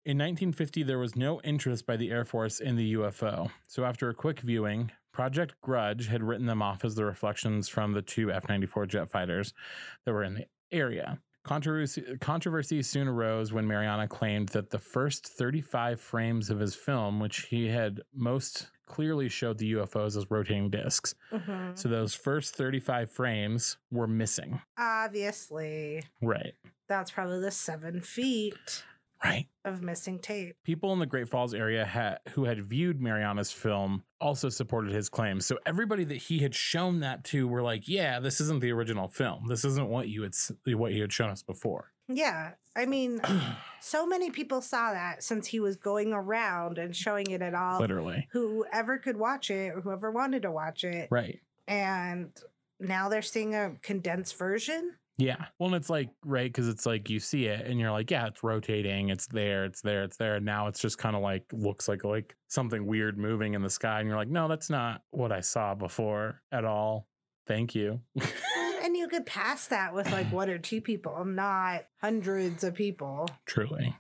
in 0.07 0.17
1950, 0.17 0.83
there 0.83 0.99
was 0.99 1.15
no 1.15 1.43
interest 1.43 1.87
by 1.87 1.97
the 1.97 2.11
Air 2.11 2.25
Force 2.25 2.59
in 2.59 2.77
the 2.77 2.95
UFO. 2.95 3.51
So, 3.67 3.85
after 3.85 4.09
a 4.09 4.15
quick 4.15 4.41
viewing, 4.41 4.93
Project 5.13 5.55
Grudge 5.61 6.07
had 6.07 6.23
written 6.23 6.47
them 6.47 6.63
off 6.63 6.85
as 6.87 6.95
the 6.95 7.05
reflections 7.05 7.69
from 7.69 7.93
the 7.93 8.01
two 8.01 8.33
F 8.33 8.49
94 8.49 8.87
jet 8.87 9.11
fighters 9.11 9.53
that 10.07 10.13
were 10.13 10.25
in 10.25 10.35
the 10.35 10.47
area. 10.73 11.19
Controversy, 11.43 12.19
controversy 12.21 12.83
soon 12.83 13.09
arose 13.09 13.51
when 13.53 13.67
Mariana 13.67 14.07
claimed 14.07 14.51
that 14.51 14.69
the 14.71 14.79
first 14.79 15.27
35 15.27 15.99
frames 16.01 16.51
of 16.51 16.61
his 16.61 16.75
film, 16.75 17.19
which 17.19 17.47
he 17.47 17.67
had 17.69 18.03
most 18.15 18.71
clearly 18.87 19.29
showed 19.29 19.57
the 19.57 19.73
UFOs 19.73 20.17
as 20.17 20.31
rotating 20.31 20.69
discs, 20.69 21.15
Mhm. 21.33 21.79
so 21.79 21.89
those 21.89 22.15
first 22.15 22.55
35 22.57 23.11
frames 23.11 23.79
were 23.91 24.07
missing. 24.07 24.61
Obviously, 24.77 26.03
Right. 26.21 26.55
that's 26.89 27.11
probably 27.11 27.41
the 27.41 27.51
seven 27.53 28.01
feet 28.03 28.85
Right. 29.23 29.47
of 29.65 29.83
missing 29.83 30.19
tape. 30.19 30.57
People 30.65 30.93
in 30.95 30.99
the 30.99 31.07
Great 31.07 31.29
Falls 31.29 31.53
area 31.53 31.85
ha- 31.85 32.17
who 32.31 32.45
had 32.45 32.65
viewed 32.65 33.01
Mariana's 33.01 33.53
film 33.53 34.05
also 34.21 34.49
supported 34.49 34.93
his 34.93 35.09
claims. 35.09 35.45
So 35.45 35.59
everybody 35.67 36.05
that 36.05 36.17
he 36.17 36.39
had 36.39 36.55
shown 36.55 37.01
that 37.01 37.25
to 37.25 37.47
were 37.47 37.63
like, 37.63 37.87
"Yeah, 37.87 38.19
this 38.21 38.41
isn't 38.41 38.61
the 38.61 38.73
original 38.73 39.09
film. 39.09 39.47
This 39.49 39.65
isn't 39.65 39.89
what 39.89 40.09
you 40.09 40.23
had 40.23 40.35
what 40.67 40.93
you 40.93 41.03
had 41.03 41.13
shown 41.13 41.31
us 41.31 41.43
before." 41.43 41.93
Yeah. 42.09 42.53
I 42.77 42.87
mean, 42.87 43.21
so 43.81 44.07
many 44.07 44.31
people 44.31 44.61
saw 44.61 44.93
that 44.93 45.23
since 45.23 45.49
he 45.49 45.61
was 45.61 45.77
going 45.77 46.13
around 46.13 46.79
and 46.79 46.95
showing 46.97 47.31
it 47.31 47.43
at 47.43 47.55
all. 47.55 47.81
Literally. 47.81 48.29
Whoever 48.33 48.99
could 48.99 49.17
watch 49.17 49.51
it 49.51 49.75
or 49.75 49.81
whoever 49.81 50.11
wanted 50.11 50.43
to 50.43 50.51
watch 50.51 50.85
it. 50.85 51.09
Right. 51.11 51.41
And 51.69 52.31
now 52.79 53.09
they're 53.09 53.23
seeing 53.23 53.55
a 53.55 53.77
condensed 53.83 54.39
version. 54.39 54.97
Yeah. 55.21 55.45
Well, 55.59 55.69
and 55.69 55.77
it's 55.77 55.91
like, 55.91 56.09
right, 56.25 56.51
because 56.51 56.69
it's 56.69 56.87
like 56.87 57.11
you 57.11 57.21
see 57.21 57.47
it 57.47 57.67
and 57.67 57.79
you're 57.79 57.91
like, 57.91 58.11
yeah, 58.11 58.27
it's 58.27 58.43
rotating, 58.43 59.11
it's 59.11 59.27
there, 59.27 59.65
it's 59.67 59.83
there, 59.83 60.03
it's 60.03 60.17
there. 60.17 60.37
And 60.37 60.47
now 60.47 60.67
it's 60.67 60.81
just 60.81 60.99
kind 60.99 61.15
of 61.15 61.23
like 61.23 61.45
looks 61.53 61.89
like 61.89 62.05
like 62.05 62.35
something 62.49 62.87
weird 62.87 63.19
moving 63.19 63.55
in 63.55 63.63
the 63.63 63.71
sky. 63.71 64.01
And 64.01 64.09
you're 64.09 64.17
like, 64.17 64.29
no, 64.29 64.49
that's 64.49 64.71
not 64.71 65.03
what 65.11 65.31
I 65.31 65.41
saw 65.41 65.75
before 65.75 66.41
at 66.51 66.65
all. 66.65 67.07
Thank 67.47 67.75
you. 67.75 68.01
And 68.83 68.97
you 68.97 69.09
could 69.09 69.27
pass 69.27 69.67
that 69.69 69.95
with 69.95 70.11
like 70.11 70.27
one 70.33 70.49
or 70.49 70.59
two 70.59 70.81
people, 70.81 71.25
not 71.25 71.83
hundreds 72.01 72.65
of 72.65 72.75
people. 72.75 73.29
Truly. 73.45 73.95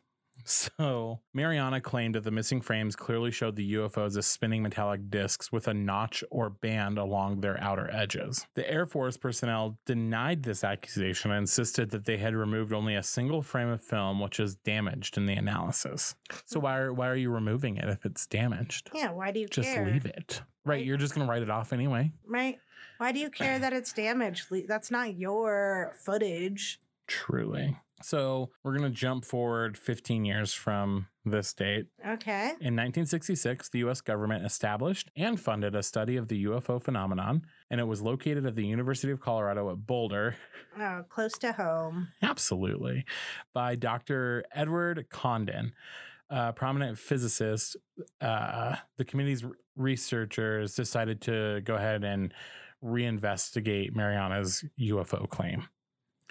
So, 0.44 1.20
Mariana 1.34 1.80
claimed 1.80 2.14
that 2.14 2.24
the 2.24 2.30
missing 2.30 2.60
frames 2.60 2.96
clearly 2.96 3.30
showed 3.30 3.56
the 3.56 3.74
UFOs 3.74 4.16
as 4.16 4.26
spinning 4.26 4.62
metallic 4.62 5.10
discs 5.10 5.52
with 5.52 5.68
a 5.68 5.74
notch 5.74 6.24
or 6.30 6.50
band 6.50 6.98
along 6.98 7.40
their 7.40 7.60
outer 7.62 7.90
edges. 7.92 8.46
The 8.54 8.68
Air 8.70 8.86
Force 8.86 9.16
personnel 9.16 9.78
denied 9.86 10.42
this 10.42 10.64
accusation 10.64 11.30
and 11.30 11.40
insisted 11.40 11.90
that 11.90 12.04
they 12.04 12.16
had 12.16 12.34
removed 12.34 12.72
only 12.72 12.94
a 12.94 13.02
single 13.02 13.42
frame 13.42 13.68
of 13.68 13.82
film, 13.82 14.20
which 14.20 14.40
is 14.40 14.56
damaged 14.56 15.16
in 15.16 15.26
the 15.26 15.34
analysis. 15.34 16.14
So, 16.46 16.58
hmm. 16.60 16.64
why 16.64 16.78
are, 16.78 16.92
why 16.92 17.08
are 17.08 17.16
you 17.16 17.30
removing 17.30 17.76
it 17.76 17.88
if 17.88 18.04
it's 18.04 18.26
damaged? 18.26 18.90
Yeah. 18.94 19.12
Why 19.12 19.30
do 19.32 19.40
you 19.40 19.48
care? 19.48 19.64
Just 19.64 19.74
care? 19.74 19.86
leave 19.86 20.06
it. 20.06 20.42
Right. 20.64 20.76
Right. 20.76 20.84
You're 20.84 20.98
just 20.98 21.14
going 21.14 21.26
to 21.26 21.30
write 21.30 21.42
it 21.42 21.50
off 21.50 21.72
anyway. 21.72 22.12
Right. 22.26 22.58
Why 22.98 23.12
do 23.12 23.18
you 23.18 23.30
care 23.30 23.58
that 23.58 23.72
it's 23.72 23.92
damaged? 23.92 24.46
That's 24.68 24.90
not 24.90 25.16
your 25.16 25.92
footage. 26.04 26.78
Truly. 27.06 27.78
So, 28.02 28.50
we're 28.62 28.76
going 28.76 28.90
to 28.90 28.96
jump 28.96 29.24
forward 29.24 29.76
15 29.76 30.24
years 30.24 30.52
from 30.52 31.06
this 31.24 31.52
date. 31.52 31.86
Okay. 32.00 32.48
In 32.60 32.76
1966, 32.76 33.68
the 33.68 33.80
US 33.80 34.00
government 34.00 34.44
established 34.44 35.10
and 35.16 35.38
funded 35.38 35.74
a 35.74 35.82
study 35.82 36.16
of 36.16 36.28
the 36.28 36.44
UFO 36.46 36.82
phenomenon, 36.82 37.42
and 37.70 37.80
it 37.80 37.84
was 37.84 38.00
located 38.00 38.46
at 38.46 38.54
the 38.54 38.66
University 38.66 39.12
of 39.12 39.20
Colorado 39.20 39.70
at 39.70 39.86
Boulder. 39.86 40.36
Oh, 40.78 41.04
close 41.08 41.32
to 41.38 41.52
home. 41.52 42.08
Absolutely. 42.22 43.04
By 43.52 43.74
Dr. 43.74 44.44
Edward 44.54 45.06
Condon, 45.10 45.72
a 46.30 46.52
prominent 46.52 46.98
physicist. 46.98 47.76
Uh, 48.20 48.76
the 48.96 49.04
committee's 49.04 49.44
researchers 49.76 50.74
decided 50.74 51.20
to 51.22 51.60
go 51.64 51.74
ahead 51.74 52.04
and 52.04 52.32
reinvestigate 52.82 53.94
Mariana's 53.94 54.64
UFO 54.80 55.28
claim. 55.28 55.68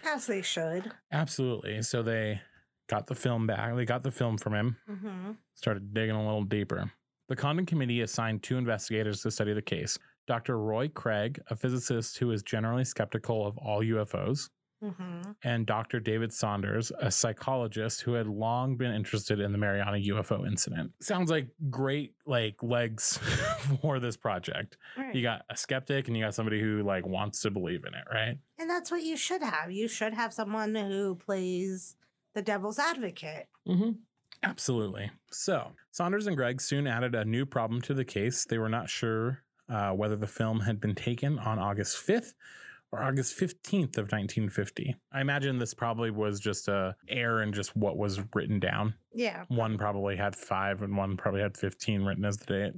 As 0.05 0.27
they 0.27 0.41
should. 0.41 0.91
Absolutely. 1.11 1.81
So 1.81 2.01
they 2.03 2.41
got 2.87 3.07
the 3.07 3.15
film 3.15 3.47
back. 3.47 3.75
They 3.75 3.85
got 3.85 4.03
the 4.03 4.11
film 4.11 4.37
from 4.37 4.53
him 4.53 4.77
Mm-hmm. 4.89 5.31
started 5.55 5.93
digging 5.93 6.15
a 6.15 6.25
little 6.25 6.43
deeper. 6.43 6.91
The 7.27 7.35
Condon 7.35 7.65
Committee 7.65 8.01
assigned 8.01 8.41
two 8.41 8.57
investigators 8.57 9.21
to 9.21 9.31
study 9.31 9.53
the 9.53 9.61
case 9.61 9.97
Dr. 10.27 10.57
Roy 10.59 10.87
Craig, 10.89 11.39
a 11.49 11.55
physicist 11.55 12.17
who 12.19 12.31
is 12.31 12.41
generally 12.43 12.83
skeptical 12.85 13.45
of 13.45 13.57
all 13.57 13.81
UFOs, 13.83 14.49
Mm-hmm. 14.81 15.31
and 15.43 15.65
Dr. 15.65 15.99
David 15.99 16.31
Saunders, 16.31 16.89
a 17.01 17.11
psychologist 17.11 18.01
who 18.01 18.13
had 18.13 18.27
long 18.27 18.77
been 18.77 18.93
interested 18.93 19.41
in 19.41 19.51
the 19.51 19.57
Mariana 19.57 19.97
UFO 19.97 20.47
incident. 20.47 20.93
Sounds 21.01 21.29
like 21.29 21.47
great 21.69 22.13
like 22.25 22.63
legs 22.63 23.17
for 23.81 23.99
this 23.99 24.15
project. 24.15 24.77
Right. 24.97 25.13
You 25.13 25.21
got 25.21 25.41
a 25.49 25.57
skeptic 25.57 26.07
and 26.07 26.15
you 26.15 26.23
got 26.23 26.33
somebody 26.33 26.61
who 26.61 26.81
like 26.83 27.05
wants 27.05 27.41
to 27.41 27.51
believe 27.51 27.83
in 27.85 27.93
it, 27.93 28.05
right? 28.11 28.37
and 28.57 28.69
that's 28.69 28.91
what 28.91 29.03
you 29.03 29.15
should 29.17 29.41
have. 29.41 29.71
You 29.71 29.87
should 29.87 30.13
have 30.13 30.33
someone 30.33 30.75
who 30.75 31.15
plays 31.15 31.95
the 32.35 32.41
devil's 32.41 32.79
advocate. 32.79 33.47
Mm-hmm. 33.67 33.91
Absolutely. 34.43 35.11
So, 35.31 35.71
Saunders 35.91 36.27
and 36.27 36.37
Greg 36.37 36.61
soon 36.61 36.87
added 36.87 37.15
a 37.15 37.25
new 37.25 37.45
problem 37.45 37.81
to 37.83 37.93
the 37.93 38.05
case. 38.05 38.45
They 38.45 38.57
were 38.57 38.69
not 38.69 38.89
sure 38.89 39.43
uh, 39.67 39.91
whether 39.91 40.15
the 40.15 40.27
film 40.27 40.61
had 40.61 40.79
been 40.79 40.95
taken 40.95 41.37
on 41.39 41.59
August 41.59 42.05
5th 42.05 42.33
or 42.91 43.03
August 43.03 43.37
15th 43.37 43.97
of 43.97 44.11
1950. 44.11 44.95
I 45.11 45.21
imagine 45.21 45.57
this 45.59 45.73
probably 45.73 46.11
was 46.11 46.39
just 46.39 46.67
a 46.67 46.95
error 47.07 47.43
in 47.43 47.53
just 47.53 47.75
what 47.75 47.97
was 47.97 48.19
written 48.33 48.59
down. 48.59 48.95
Yeah. 49.13 49.45
One 49.47 49.77
probably 49.77 50.15
had 50.15 50.35
5 50.35 50.81
and 50.81 50.97
one 50.97 51.17
probably 51.17 51.41
had 51.41 51.57
15 51.57 52.03
written 52.03 52.25
as 52.25 52.37
the 52.37 52.45
date. 52.45 52.73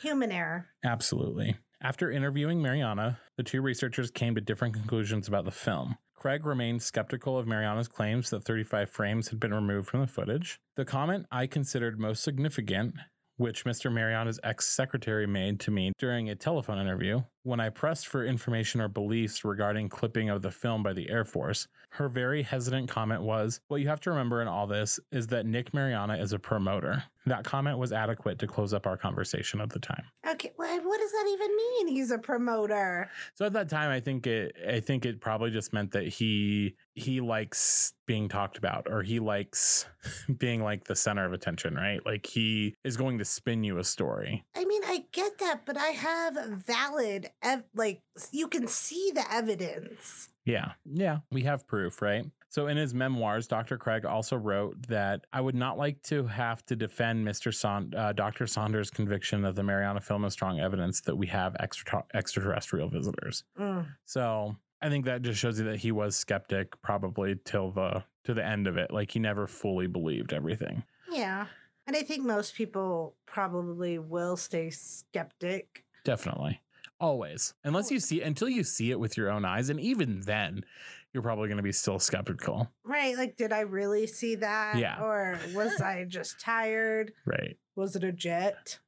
Human 0.00 0.32
error. 0.32 0.66
Absolutely. 0.84 1.56
After 1.82 2.10
interviewing 2.10 2.62
Mariana, 2.62 3.18
the 3.36 3.42
two 3.42 3.62
researchers 3.62 4.10
came 4.10 4.34
to 4.34 4.40
different 4.40 4.74
conclusions 4.74 5.28
about 5.28 5.44
the 5.44 5.50
film. 5.50 5.96
Craig 6.14 6.44
remained 6.44 6.82
skeptical 6.82 7.38
of 7.38 7.46
Mariana's 7.46 7.88
claims 7.88 8.28
that 8.28 8.44
35 8.44 8.90
frames 8.90 9.28
had 9.28 9.40
been 9.40 9.54
removed 9.54 9.88
from 9.88 10.00
the 10.00 10.06
footage. 10.06 10.60
The 10.76 10.84
comment 10.84 11.24
I 11.32 11.46
considered 11.46 11.98
most 11.98 12.22
significant, 12.22 12.94
which 13.38 13.64
Mr. 13.64 13.90
Mariana's 13.90 14.38
ex 14.44 14.66
secretary 14.66 15.26
made 15.26 15.60
to 15.60 15.70
me 15.70 15.92
during 15.98 16.28
a 16.28 16.34
telephone 16.34 16.78
interview, 16.78 17.22
when 17.42 17.60
I 17.60 17.70
pressed 17.70 18.06
for 18.06 18.24
information 18.24 18.80
or 18.80 18.88
beliefs 18.88 19.44
regarding 19.44 19.88
clipping 19.88 20.28
of 20.28 20.42
the 20.42 20.50
film 20.50 20.82
by 20.82 20.92
the 20.92 21.08
Air 21.08 21.24
Force, 21.24 21.68
her 21.90 22.08
very 22.08 22.42
hesitant 22.42 22.88
comment 22.88 23.22
was, 23.22 23.60
What 23.68 23.80
you 23.80 23.88
have 23.88 24.00
to 24.00 24.10
remember 24.10 24.42
in 24.42 24.48
all 24.48 24.66
this 24.66 25.00
is 25.10 25.28
that 25.28 25.46
Nick 25.46 25.72
Mariana 25.72 26.18
is 26.18 26.32
a 26.32 26.38
promoter. 26.38 27.04
That 27.26 27.44
comment 27.44 27.78
was 27.78 27.92
adequate 27.92 28.38
to 28.38 28.46
close 28.46 28.72
up 28.72 28.86
our 28.86 28.96
conversation 28.96 29.60
at 29.60 29.70
the 29.70 29.78
time. 29.78 30.04
Okay. 30.26 30.52
Well, 30.56 30.80
what 30.82 31.00
does 31.00 31.12
that 31.12 31.26
even 31.32 31.56
mean? 31.56 31.88
He's 31.88 32.10
a 32.10 32.18
promoter. 32.18 33.10
So 33.34 33.44
at 33.44 33.52
that 33.52 33.68
time, 33.68 33.90
I 33.90 34.00
think 34.00 34.26
it, 34.26 34.56
I 34.66 34.80
think 34.80 35.04
it 35.04 35.20
probably 35.20 35.50
just 35.50 35.72
meant 35.72 35.92
that 35.92 36.08
he, 36.08 36.76
he 36.94 37.20
likes 37.20 37.92
being 38.06 38.28
talked 38.28 38.56
about, 38.58 38.86
or 38.90 39.02
he 39.02 39.20
likes 39.20 39.86
being 40.38 40.62
like 40.62 40.84
the 40.84 40.96
center 40.96 41.24
of 41.26 41.32
attention, 41.32 41.74
right? 41.74 42.04
Like 42.04 42.26
he 42.26 42.74
is 42.84 42.96
going 42.96 43.18
to 43.18 43.24
spin 43.24 43.64
you 43.64 43.78
a 43.78 43.84
story. 43.84 44.44
I 44.56 44.64
mean, 44.64 44.82
I 44.86 45.04
get 45.12 45.38
that, 45.38 45.66
but 45.66 45.76
I 45.76 45.88
have 45.88 46.36
valid, 46.48 47.30
ev- 47.42 47.64
like, 47.74 48.00
you 48.32 48.48
can 48.48 48.66
see 48.66 49.12
the 49.14 49.24
evidence. 49.32 50.30
Yeah, 50.44 50.72
yeah, 50.84 51.18
we 51.30 51.42
have 51.42 51.66
proof, 51.66 52.00
right? 52.02 52.24
So, 52.50 52.66
in 52.66 52.76
his 52.76 52.92
memoirs, 52.92 53.46
Dr. 53.46 53.78
Craig 53.78 54.04
also 54.04 54.36
wrote 54.36 54.88
that 54.88 55.24
I 55.32 55.40
would 55.40 55.54
not 55.54 55.78
like 55.78 56.02
to 56.04 56.26
have 56.26 56.66
to 56.66 56.74
defend 56.74 57.26
Mr. 57.26 57.54
Son- 57.54 57.94
uh, 57.96 58.12
Dr. 58.12 58.46
Saunders' 58.48 58.90
conviction 58.90 59.42
that 59.42 59.54
the 59.54 59.62
Mariana 59.62 60.00
film 60.00 60.24
is 60.24 60.32
strong 60.32 60.58
evidence 60.58 61.00
that 61.02 61.14
we 61.14 61.28
have 61.28 61.54
extra- 61.60 62.04
extraterrestrial 62.12 62.88
visitors. 62.88 63.44
Mm. 63.56 63.86
So, 64.04 64.56
I 64.82 64.88
think 64.88 65.04
that 65.04 65.22
just 65.22 65.38
shows 65.38 65.60
you 65.60 65.66
that 65.66 65.78
he 65.78 65.92
was 65.92 66.16
skeptic 66.16 66.80
probably 66.82 67.36
till 67.44 67.70
the 67.70 68.02
to 68.24 68.34
the 68.34 68.44
end 68.44 68.66
of 68.66 68.76
it. 68.76 68.90
Like 68.90 69.12
he 69.12 69.18
never 69.18 69.46
fully 69.46 69.86
believed 69.86 70.32
everything. 70.32 70.82
Yeah. 71.10 71.46
And 71.86 71.96
I 71.96 72.02
think 72.02 72.24
most 72.24 72.54
people 72.54 73.16
probably 73.26 73.98
will 73.98 74.36
stay 74.36 74.70
skeptic. 74.70 75.84
Definitely. 76.04 76.60
Always. 77.00 77.54
Unless 77.64 77.90
you 77.90 77.98
see 77.98 78.20
until 78.20 78.48
you 78.48 78.62
see 78.62 78.90
it 78.90 79.00
with 79.00 79.16
your 79.16 79.30
own 79.30 79.44
eyes. 79.44 79.70
And 79.70 79.80
even 79.80 80.20
then, 80.20 80.64
you're 81.12 81.22
probably 81.22 81.48
going 81.48 81.56
to 81.56 81.62
be 81.62 81.72
still 81.72 81.98
skeptical. 81.98 82.70
Right. 82.84 83.16
Like, 83.16 83.36
did 83.36 83.52
I 83.52 83.60
really 83.60 84.06
see 84.06 84.34
that? 84.36 84.76
Yeah. 84.76 85.02
Or 85.02 85.40
was 85.54 85.80
I 85.80 86.04
just 86.04 86.40
tired? 86.40 87.12
Right. 87.24 87.56
Was 87.74 87.96
it 87.96 88.04
a 88.04 88.12
jet? 88.12 88.78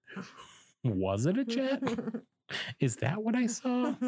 Was 0.85 1.27
it 1.27 1.39
a 1.39 1.45
jet? 1.45 1.83
Is 2.81 2.97
that 2.97 3.23
what 3.23 3.35
I 3.35 3.47
saw? 3.47 3.95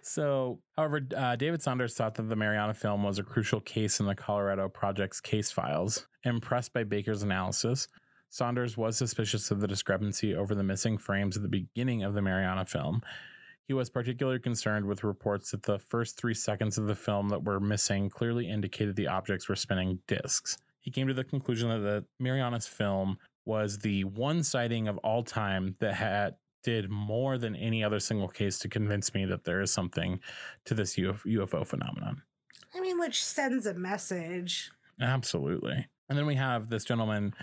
So, 0.00 0.60
however, 0.74 1.02
uh, 1.14 1.36
David 1.36 1.62
Saunders 1.62 1.94
thought 1.94 2.14
that 2.14 2.22
the 2.22 2.34
Mariana 2.36 2.72
film 2.72 3.02
was 3.02 3.18
a 3.18 3.22
crucial 3.22 3.60
case 3.60 4.00
in 4.00 4.06
the 4.06 4.14
Colorado 4.14 4.70
Project's 4.70 5.20
case 5.20 5.50
files. 5.50 6.06
Impressed 6.24 6.72
by 6.72 6.84
Baker's 6.84 7.22
analysis, 7.22 7.86
Saunders 8.30 8.76
was 8.76 8.96
suspicious 8.96 9.50
of 9.50 9.60
the 9.60 9.66
discrepancy 9.66 10.36
over 10.36 10.54
the 10.54 10.62
missing 10.62 10.96
frames 10.96 11.36
at 11.36 11.42
the 11.42 11.48
beginning 11.48 12.04
of 12.04 12.14
the 12.14 12.22
Mariana 12.22 12.64
film. 12.64 13.02
He 13.66 13.74
was 13.74 13.90
particularly 13.90 14.38
concerned 14.38 14.86
with 14.86 15.02
reports 15.02 15.50
that 15.50 15.64
the 15.64 15.80
first 15.80 16.16
three 16.16 16.34
seconds 16.34 16.78
of 16.78 16.86
the 16.86 16.94
film 16.94 17.28
that 17.30 17.42
were 17.42 17.58
missing 17.58 18.08
clearly 18.08 18.48
indicated 18.48 18.94
the 18.94 19.08
objects 19.08 19.48
were 19.48 19.56
spinning 19.56 19.98
discs. 20.06 20.58
He 20.78 20.92
came 20.92 21.08
to 21.08 21.14
the 21.14 21.24
conclusion 21.24 21.68
that 21.68 21.78
the 21.78 22.04
Marianas 22.20 22.68
film 22.68 23.18
was 23.44 23.78
the 23.78 24.04
one 24.04 24.44
sighting 24.44 24.86
of 24.86 24.96
all 24.98 25.24
time 25.24 25.74
that 25.80 25.94
had 25.94 26.36
did 26.62 26.88
more 26.88 27.36
than 27.36 27.56
any 27.56 27.82
other 27.82 27.98
single 27.98 28.28
case 28.28 28.60
to 28.60 28.68
convince 28.68 29.12
me 29.12 29.24
that 29.24 29.44
there 29.44 29.60
is 29.60 29.72
something 29.72 30.20
to 30.66 30.74
this 30.74 30.96
UFO, 30.96 31.24
UFO 31.26 31.66
phenomenon. 31.66 32.22
I 32.74 32.80
mean, 32.80 32.98
which 32.98 33.24
sends 33.24 33.66
a 33.66 33.74
message. 33.74 34.70
Absolutely. 35.00 35.88
And 36.08 36.16
then 36.18 36.26
we 36.26 36.36
have 36.36 36.68
this 36.68 36.84
gentleman 36.84 37.34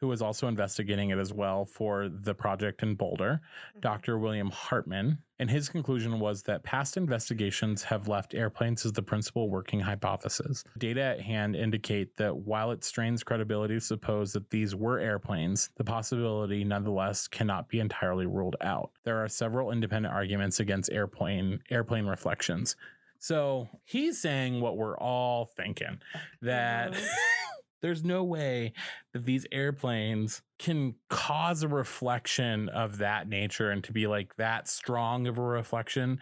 who 0.00 0.08
was 0.08 0.22
also 0.22 0.48
investigating 0.48 1.10
it 1.10 1.18
as 1.18 1.32
well 1.32 1.66
for 1.66 2.08
the 2.08 2.34
project 2.34 2.82
in 2.82 2.94
Boulder, 2.94 3.40
Dr. 3.80 4.18
William 4.18 4.50
Hartmann. 4.50 5.18
And 5.38 5.50
his 5.50 5.68
conclusion 5.68 6.18
was 6.18 6.42
that 6.44 6.62
past 6.62 6.96
investigations 6.96 7.82
have 7.84 8.08
left 8.08 8.34
airplanes 8.34 8.84
as 8.86 8.92
the 8.92 9.02
principal 9.02 9.50
working 9.50 9.80
hypothesis. 9.80 10.64
Data 10.78 11.02
at 11.02 11.20
hand 11.20 11.54
indicate 11.54 12.16
that 12.16 12.34
while 12.34 12.70
it 12.70 12.82
strains 12.82 13.22
credibility 13.22 13.74
to 13.74 13.80
suppose 13.80 14.32
that 14.32 14.48
these 14.50 14.74
were 14.74 14.98
airplanes, 14.98 15.68
the 15.76 15.84
possibility 15.84 16.64
nonetheless 16.64 17.28
cannot 17.28 17.68
be 17.68 17.78
entirely 17.78 18.26
ruled 18.26 18.56
out. 18.62 18.92
There 19.04 19.22
are 19.22 19.28
several 19.28 19.70
independent 19.70 20.14
arguments 20.14 20.60
against 20.60 20.90
airplane 20.90 21.60
airplane 21.70 22.06
reflections. 22.06 22.74
So 23.18 23.68
he's 23.84 24.18
saying 24.18 24.62
what 24.62 24.78
we're 24.78 24.96
all 24.96 25.44
thinking 25.44 26.00
that 26.40 26.92
Mhm. 26.92 27.08
there's 27.82 28.04
no 28.04 28.22
way 28.24 28.72
that 29.12 29.24
these 29.24 29.46
airplanes 29.52 30.42
can 30.58 30.94
cause 31.08 31.62
a 31.62 31.68
reflection 31.68 32.68
of 32.68 32.98
that 32.98 33.28
nature 33.28 33.70
and 33.70 33.82
to 33.84 33.92
be 33.92 34.06
like 34.06 34.36
that 34.36 34.68
strong 34.68 35.26
of 35.26 35.38
a 35.38 35.42
reflection 35.42 36.18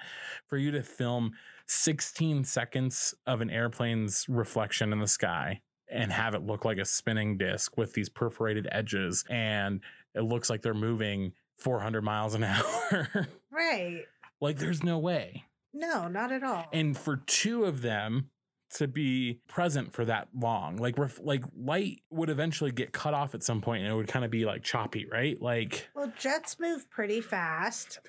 for 0.46 0.56
you 0.56 0.70
to 0.70 0.82
film 0.82 1.32
16 1.66 2.44
seconds 2.44 3.14
of 3.26 3.40
an 3.40 3.50
airplane's 3.50 4.24
reflection 4.28 4.92
in 4.92 5.00
the 5.00 5.08
sky 5.08 5.60
and 5.90 6.12
have 6.12 6.34
it 6.34 6.42
look 6.46 6.64
like 6.64 6.78
a 6.78 6.84
spinning 6.84 7.36
disc 7.38 7.76
with 7.76 7.92
these 7.94 8.08
perforated 8.08 8.68
edges 8.72 9.24
and 9.28 9.80
it 10.14 10.22
looks 10.22 10.48
like 10.50 10.62
they're 10.62 10.74
moving 10.74 11.32
400 11.58 12.02
miles 12.02 12.34
an 12.34 12.44
hour 12.44 13.28
Right. 13.50 14.04
like 14.40 14.58
there's 14.58 14.82
no 14.84 14.98
way 14.98 15.44
No, 15.74 16.08
not 16.08 16.30
at 16.32 16.42
all. 16.42 16.66
and 16.72 16.96
for 16.96 17.16
two 17.16 17.64
of 17.64 17.82
them 17.82 18.30
to 18.74 18.86
be 18.86 19.40
present 19.48 19.92
for 19.92 20.04
that 20.04 20.28
long 20.38 20.76
like 20.76 20.98
ref- 20.98 21.20
like 21.22 21.42
light 21.56 22.02
would 22.10 22.28
eventually 22.28 22.70
get 22.70 22.92
cut 22.92 23.14
off 23.14 23.34
at 23.34 23.42
some 23.42 23.60
point 23.60 23.82
and 23.82 23.92
it 23.92 23.94
would 23.94 24.08
kind 24.08 24.24
of 24.24 24.30
be 24.30 24.44
like 24.44 24.62
choppy 24.62 25.06
right 25.10 25.40
like 25.40 25.88
well, 25.94 26.12
jets 26.18 26.58
move 26.60 26.88
pretty 26.90 27.20
fast, 27.20 28.00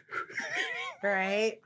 right? 1.03 1.59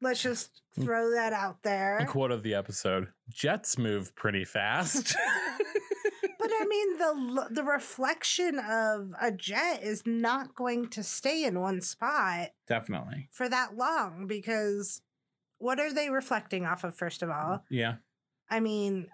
Let's 0.00 0.22
just 0.22 0.62
mm. 0.78 0.84
throw 0.84 1.10
that 1.12 1.32
out 1.32 1.62
there. 1.62 1.98
a 1.98 2.06
quote 2.06 2.30
of 2.30 2.42
the 2.42 2.54
episode 2.54 3.08
jets 3.28 3.78
move 3.78 4.14
pretty 4.16 4.44
fast 4.44 5.14
But 6.38 6.50
I 6.60 6.64
mean, 6.66 6.98
the 6.98 7.48
the 7.52 7.62
reflection 7.62 8.58
of 8.58 9.14
a 9.20 9.30
jet 9.30 9.80
is 9.84 10.02
not 10.04 10.56
going 10.56 10.88
to 10.88 11.04
stay 11.04 11.44
in 11.44 11.60
one 11.60 11.80
spot 11.80 12.48
definitely 12.66 13.28
for 13.30 13.48
that 13.48 13.76
long 13.76 14.26
because 14.26 15.02
what 15.58 15.78
are 15.78 15.92
they 15.92 16.10
reflecting 16.10 16.66
off 16.66 16.82
of? 16.82 16.96
First 16.96 17.22
of 17.22 17.30
all, 17.30 17.62
yeah 17.70 17.96
I 18.52 18.60
mean, 18.60 19.06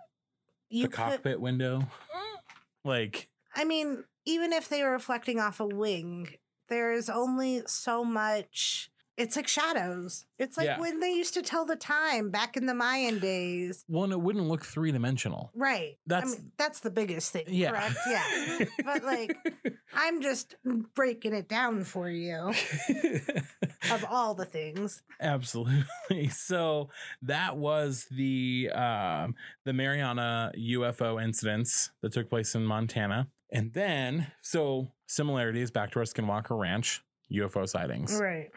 you 0.69 0.83
the 0.83 0.89
could. 0.89 0.97
cockpit 0.97 1.41
window 1.41 1.79
mm. 1.81 2.37
like 2.85 3.29
I 3.55 3.65
mean, 3.65 4.03
even 4.27 4.53
if 4.53 4.69
they 4.69 4.83
were 4.83 4.91
reflecting 4.91 5.39
off 5.39 5.61
a 5.61 5.67
wing, 5.67 6.29
there 6.69 6.93
is 6.93 7.09
only 7.09 7.63
so 7.67 8.05
much. 8.05 8.91
It's 9.19 9.35
like 9.37 9.49
shadows. 9.49 10.25
It's 10.39 10.57
like 10.57 10.67
Yeah. 10.67 10.79
when 10.81 11.01
they 11.01 11.13
used 11.13 11.35
to 11.35 11.43
tell 11.43 11.65
the 11.67 11.75
time 11.77 12.31
back 12.31 12.57
in 12.57 12.67
the 12.67 12.75
Mayan 12.75 13.19
days. 13.19 13.85
well 13.89 14.05
and 14.05 14.13
it 14.13 14.21
wouldn't 14.21 14.47
look 14.47 14.65
three-dimensional 14.65 15.51
Right. 15.55 15.99
That's- 16.07 16.33
I 16.35 16.37
mean, 16.39 16.53
that's 16.57 16.81
the 16.81 16.91
biggest 16.91 17.33
thing. 17.33 17.45
yeah 17.49 17.71
Correct. 17.71 17.97
Yeah. 18.09 18.65
But 18.85 19.03
like, 19.05 19.37
I'm 19.95 20.23
just 20.23 20.55
breaking 20.95 21.35
it 21.35 21.49
down 21.49 21.83
for 21.85 22.09
you 22.09 22.53
of 23.93 24.05
all 24.09 24.35
the 24.35 24.45
things. 24.45 25.03
Absolutely. 25.21 25.85
So 26.31 26.89
that 27.23 27.57
was 27.57 28.07
the 28.11 28.71
um, 28.75 29.35
the 29.65 29.73
Mariana 29.73 30.53
UFO 30.57 31.23
incidents 31.23 31.91
that 32.03 32.13
took 32.13 32.31
place 32.31 32.55
in 32.55 32.65
Montana, 32.65 33.29
and 33.53 33.73
then 33.75 34.29
so 34.41 34.93
similarities 35.07 35.71
back 35.71 35.91
to 35.93 35.99
our 35.99 36.05
Skinwalker 36.05 36.59
Ranch 36.59 37.03
UFO 37.33 37.69
sightings. 37.69 38.19
Right. 38.21 38.51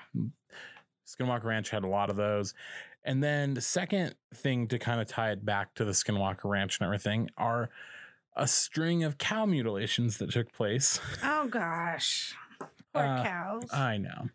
Skinwalker 1.07 1.43
Ranch 1.45 1.69
had 1.69 1.83
a 1.83 1.87
lot 1.87 2.09
of 2.09 2.15
those. 2.15 2.53
And 3.03 3.23
then 3.23 3.53
the 3.53 3.61
second 3.61 4.15
thing 4.33 4.67
to 4.67 4.77
kind 4.79 5.01
of 5.01 5.07
tie 5.07 5.31
it 5.31 5.43
back 5.43 5.73
to 5.75 5.85
the 5.85 5.91
Skinwalker 5.91 6.45
Ranch 6.45 6.79
and 6.79 6.85
everything 6.85 7.29
are 7.37 7.69
a 8.35 8.47
string 8.47 9.03
of 9.03 9.17
cow 9.17 9.45
mutilations 9.45 10.17
that 10.19 10.31
took 10.31 10.53
place. 10.53 10.99
Oh 11.23 11.47
gosh. 11.49 12.33
Poor 12.93 13.03
Uh, 13.03 13.23
cows. 13.23 13.63
I 13.73 13.97
know. 13.97 14.29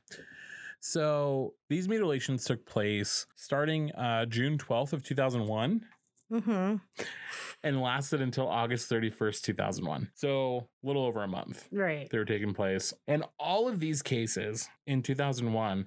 So 0.80 1.54
these 1.68 1.88
mutilations 1.88 2.44
took 2.44 2.66
place 2.66 3.26
starting 3.34 3.90
uh, 3.92 4.26
June 4.26 4.58
12th 4.58 4.92
of 4.92 5.02
2001 5.02 5.84
mm-hmm. 6.32 6.76
and 7.62 7.80
lasted 7.80 8.20
until 8.20 8.48
August 8.48 8.90
31st, 8.90 9.42
2001. 9.42 10.10
So 10.14 10.68
a 10.82 10.86
little 10.86 11.04
over 11.04 11.22
a 11.22 11.28
month 11.28 11.68
Right. 11.72 12.08
they 12.10 12.18
were 12.18 12.24
taking 12.24 12.54
place. 12.54 12.92
And 13.06 13.24
all 13.38 13.68
of 13.68 13.80
these 13.80 14.02
cases 14.02 14.68
in 14.86 15.02
2001 15.02 15.86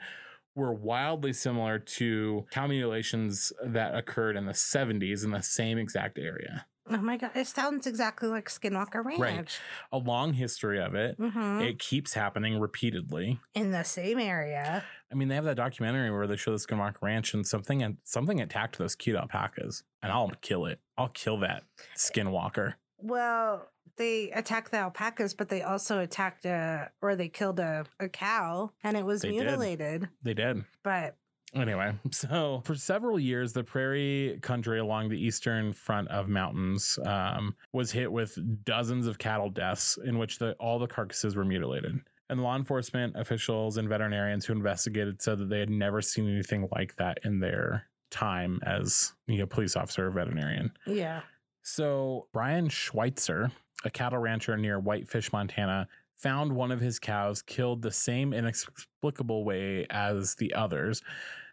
were 0.55 0.73
wildly 0.73 1.31
similar 1.33 1.79
to 1.79 2.45
cow 2.51 2.67
mutilations 2.67 3.53
that 3.63 3.95
occurred 3.95 4.35
in 4.35 4.45
the 4.45 4.51
70s 4.53 5.23
in 5.23 5.31
the 5.31 5.41
same 5.41 5.77
exact 5.77 6.17
area. 6.19 6.65
Oh 6.89 6.97
my 6.97 7.17
god. 7.17 7.31
It 7.35 7.47
sounds 7.47 7.85
exactly 7.87 8.27
like 8.29 8.49
Skinwalker 8.49 9.03
Ranch. 9.05 9.19
Right. 9.19 9.59
A 9.91 9.97
long 9.97 10.33
history 10.33 10.81
of 10.81 10.95
it. 10.95 11.19
Mm-hmm. 11.19 11.61
It 11.61 11.79
keeps 11.79 12.13
happening 12.13 12.59
repeatedly. 12.59 13.39
in 13.53 13.71
the 13.71 13.83
same 13.83 14.19
area. 14.19 14.83
I 15.11 15.15
mean, 15.15 15.27
they 15.27 15.35
have 15.35 15.45
that 15.45 15.55
documentary 15.57 16.11
where 16.11 16.27
they 16.27 16.35
show 16.35 16.51
the 16.51 16.57
Skinwalker 16.57 17.01
Ranch 17.01 17.33
and 17.33 17.45
something 17.45 17.81
and 17.83 17.97
something 18.03 18.39
attacked 18.41 18.77
those 18.77 18.95
cute 18.95 19.15
alpacas, 19.15 19.83
and 20.01 20.11
I'll 20.11 20.31
kill 20.41 20.65
it. 20.65 20.79
I'll 20.97 21.07
kill 21.09 21.37
that 21.39 21.63
Skinwalker. 21.95 22.75
Well, 22.97 23.67
they 23.97 24.31
attacked 24.31 24.71
the 24.71 24.77
alpacas, 24.77 25.33
but 25.33 25.49
they 25.49 25.61
also 25.61 25.99
attacked 25.99 26.45
a 26.45 26.91
or 27.01 27.15
they 27.15 27.29
killed 27.29 27.59
a, 27.59 27.85
a 27.99 28.09
cow 28.09 28.71
and 28.83 28.95
it 28.97 29.05
was 29.05 29.21
They 29.21 29.31
did. 29.31 29.41
mutilated. 29.45 30.09
They 30.23 30.33
did. 30.33 30.63
But 30.83 31.15
Anyway, 31.55 31.93
so 32.11 32.61
for 32.65 32.75
several 32.75 33.19
years, 33.19 33.53
the 33.53 33.63
prairie 33.63 34.39
country 34.41 34.79
along 34.79 35.09
the 35.09 35.17
eastern 35.17 35.73
front 35.73 36.07
of 36.09 36.29
mountains 36.29 36.99
um, 37.05 37.55
was 37.73 37.91
hit 37.91 38.11
with 38.11 38.37
dozens 38.63 39.07
of 39.07 39.17
cattle 39.17 39.49
deaths 39.49 39.97
in 40.03 40.17
which 40.17 40.39
the, 40.39 40.53
all 40.53 40.79
the 40.79 40.87
carcasses 40.87 41.35
were 41.35 41.45
mutilated. 41.45 41.99
And 42.29 42.43
law 42.43 42.55
enforcement 42.55 43.15
officials 43.15 43.77
and 43.77 43.89
veterinarians 43.89 44.45
who 44.45 44.53
investigated 44.53 45.21
said 45.21 45.39
that 45.39 45.49
they 45.49 45.59
had 45.59 45.71
never 45.71 46.01
seen 46.01 46.29
anything 46.29 46.69
like 46.75 46.95
that 46.97 47.17
in 47.23 47.39
their 47.39 47.85
time 48.11 48.59
as 48.65 49.13
you 49.27 49.37
know 49.37 49.45
police 49.45 49.75
officer 49.75 50.07
or 50.07 50.11
veterinarian. 50.11 50.71
yeah. 50.85 51.21
So 51.61 52.27
Brian 52.33 52.69
Schweitzer, 52.69 53.51
a 53.83 53.89
cattle 53.89 54.19
rancher 54.19 54.57
near 54.57 54.79
Whitefish, 54.79 55.31
Montana, 55.31 55.87
found 56.17 56.51
one 56.51 56.71
of 56.71 56.81
his 56.81 56.99
cows 56.99 57.41
killed 57.41 57.81
the 57.81 57.91
same 57.91 58.33
inexplicable 58.33 59.43
way 59.43 59.85
as 59.89 60.35
the 60.35 60.53
others. 60.53 61.01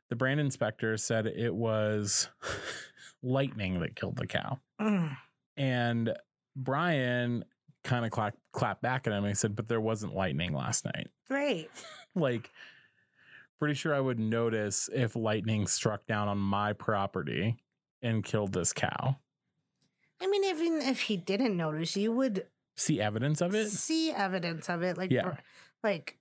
The 0.09 0.17
brand 0.17 0.41
inspector 0.41 0.97
said 0.97 1.27
it 1.27 1.55
was 1.55 2.29
lightning 3.23 3.81
that 3.81 3.97
killed 3.97 4.17
the 4.17 4.27
cow. 4.27 4.61
Mm. 4.81 5.17
And 5.57 6.13
Brian 6.55 7.45
kind 7.83 8.05
of 8.05 8.11
clap, 8.11 8.37
clapped 8.53 8.83
back 8.83 9.07
at 9.07 9.13
him 9.13 9.25
and 9.25 9.29
he 9.29 9.35
said, 9.35 9.57
But 9.57 9.69
there 9.69 9.81
wasn't 9.81 10.15
lightning 10.15 10.53
last 10.53 10.85
night. 10.85 11.09
Great. 11.29 11.71
Like, 12.19 12.51
pretty 13.59 13.75
sure 13.75 13.95
I 13.95 14.01
would 14.01 14.19
notice 14.19 14.89
if 14.91 15.15
lightning 15.17 15.67
struck 15.67 16.07
down 16.07 16.29
on 16.29 16.39
my 16.39 16.73
property 16.73 17.57
and 18.01 18.25
killed 18.25 18.55
this 18.55 18.73
cow. 18.73 19.19
I 20.23 20.27
mean, 20.27 20.43
even 20.45 20.81
if 20.81 21.03
he 21.03 21.19
didn't 21.19 21.59
notice, 21.59 21.95
you 21.95 22.13
would 22.13 22.47
See 22.75 23.03
evidence 23.03 23.43
of 23.43 23.55
it? 23.55 23.69
see 23.69 24.13
evidence 24.13 24.71
of 24.71 24.83
it. 24.83 24.97
Like, 24.97 25.11
Yeah. 25.11 25.35
like 25.85 26.17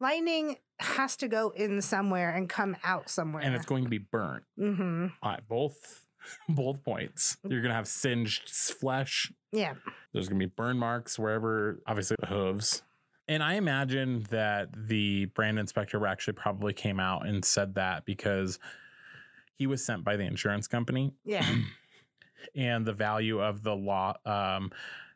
lightning 0.00 0.56
has 0.78 1.16
to 1.16 1.28
go 1.28 1.50
in 1.50 1.80
somewhere 1.82 2.34
and 2.34 2.48
come 2.48 2.76
out 2.84 3.10
somewhere. 3.10 3.42
And 3.42 3.54
it's 3.54 3.66
going 3.66 3.84
to 3.84 3.90
be 3.90 3.98
burnt 3.98 4.44
mm-hmm. 4.58 5.06
at 5.22 5.48
both 5.48 6.06
both 6.48 6.82
points. 6.84 7.36
You're 7.48 7.62
gonna 7.62 7.74
have 7.74 7.88
singed 7.88 8.48
flesh. 8.50 9.32
Yeah. 9.52 9.74
There's 10.12 10.28
gonna 10.28 10.38
be 10.38 10.46
burn 10.46 10.78
marks 10.78 11.18
wherever, 11.18 11.80
obviously 11.86 12.16
the 12.20 12.26
hooves. 12.26 12.82
And 13.28 13.42
I 13.42 13.54
imagine 13.54 14.24
that 14.30 14.68
the 14.76 15.26
brand 15.26 15.58
inspector 15.58 16.04
actually 16.06 16.34
probably 16.34 16.72
came 16.72 17.00
out 17.00 17.26
and 17.26 17.44
said 17.44 17.74
that 17.74 18.04
because 18.04 18.60
he 19.56 19.66
was 19.66 19.84
sent 19.84 20.04
by 20.04 20.16
the 20.16 20.22
insurance 20.24 20.68
company 20.68 21.12
Yeah. 21.24 21.44
and 22.54 22.86
the 22.86 22.92
value 22.92 23.40
of 23.40 23.62
the 23.62 23.74
law 23.74 24.14
um 24.24 24.70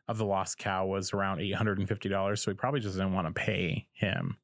of 0.07 0.17
the 0.17 0.25
lost 0.25 0.57
cow 0.57 0.85
was 0.85 1.13
around 1.13 1.37
$850 1.39 2.37
so 2.37 2.51
he 2.51 2.55
probably 2.55 2.81
just 2.81 2.95
didn't 2.97 3.13
want 3.13 3.27
to 3.27 3.33
pay 3.33 3.87
him 3.93 4.35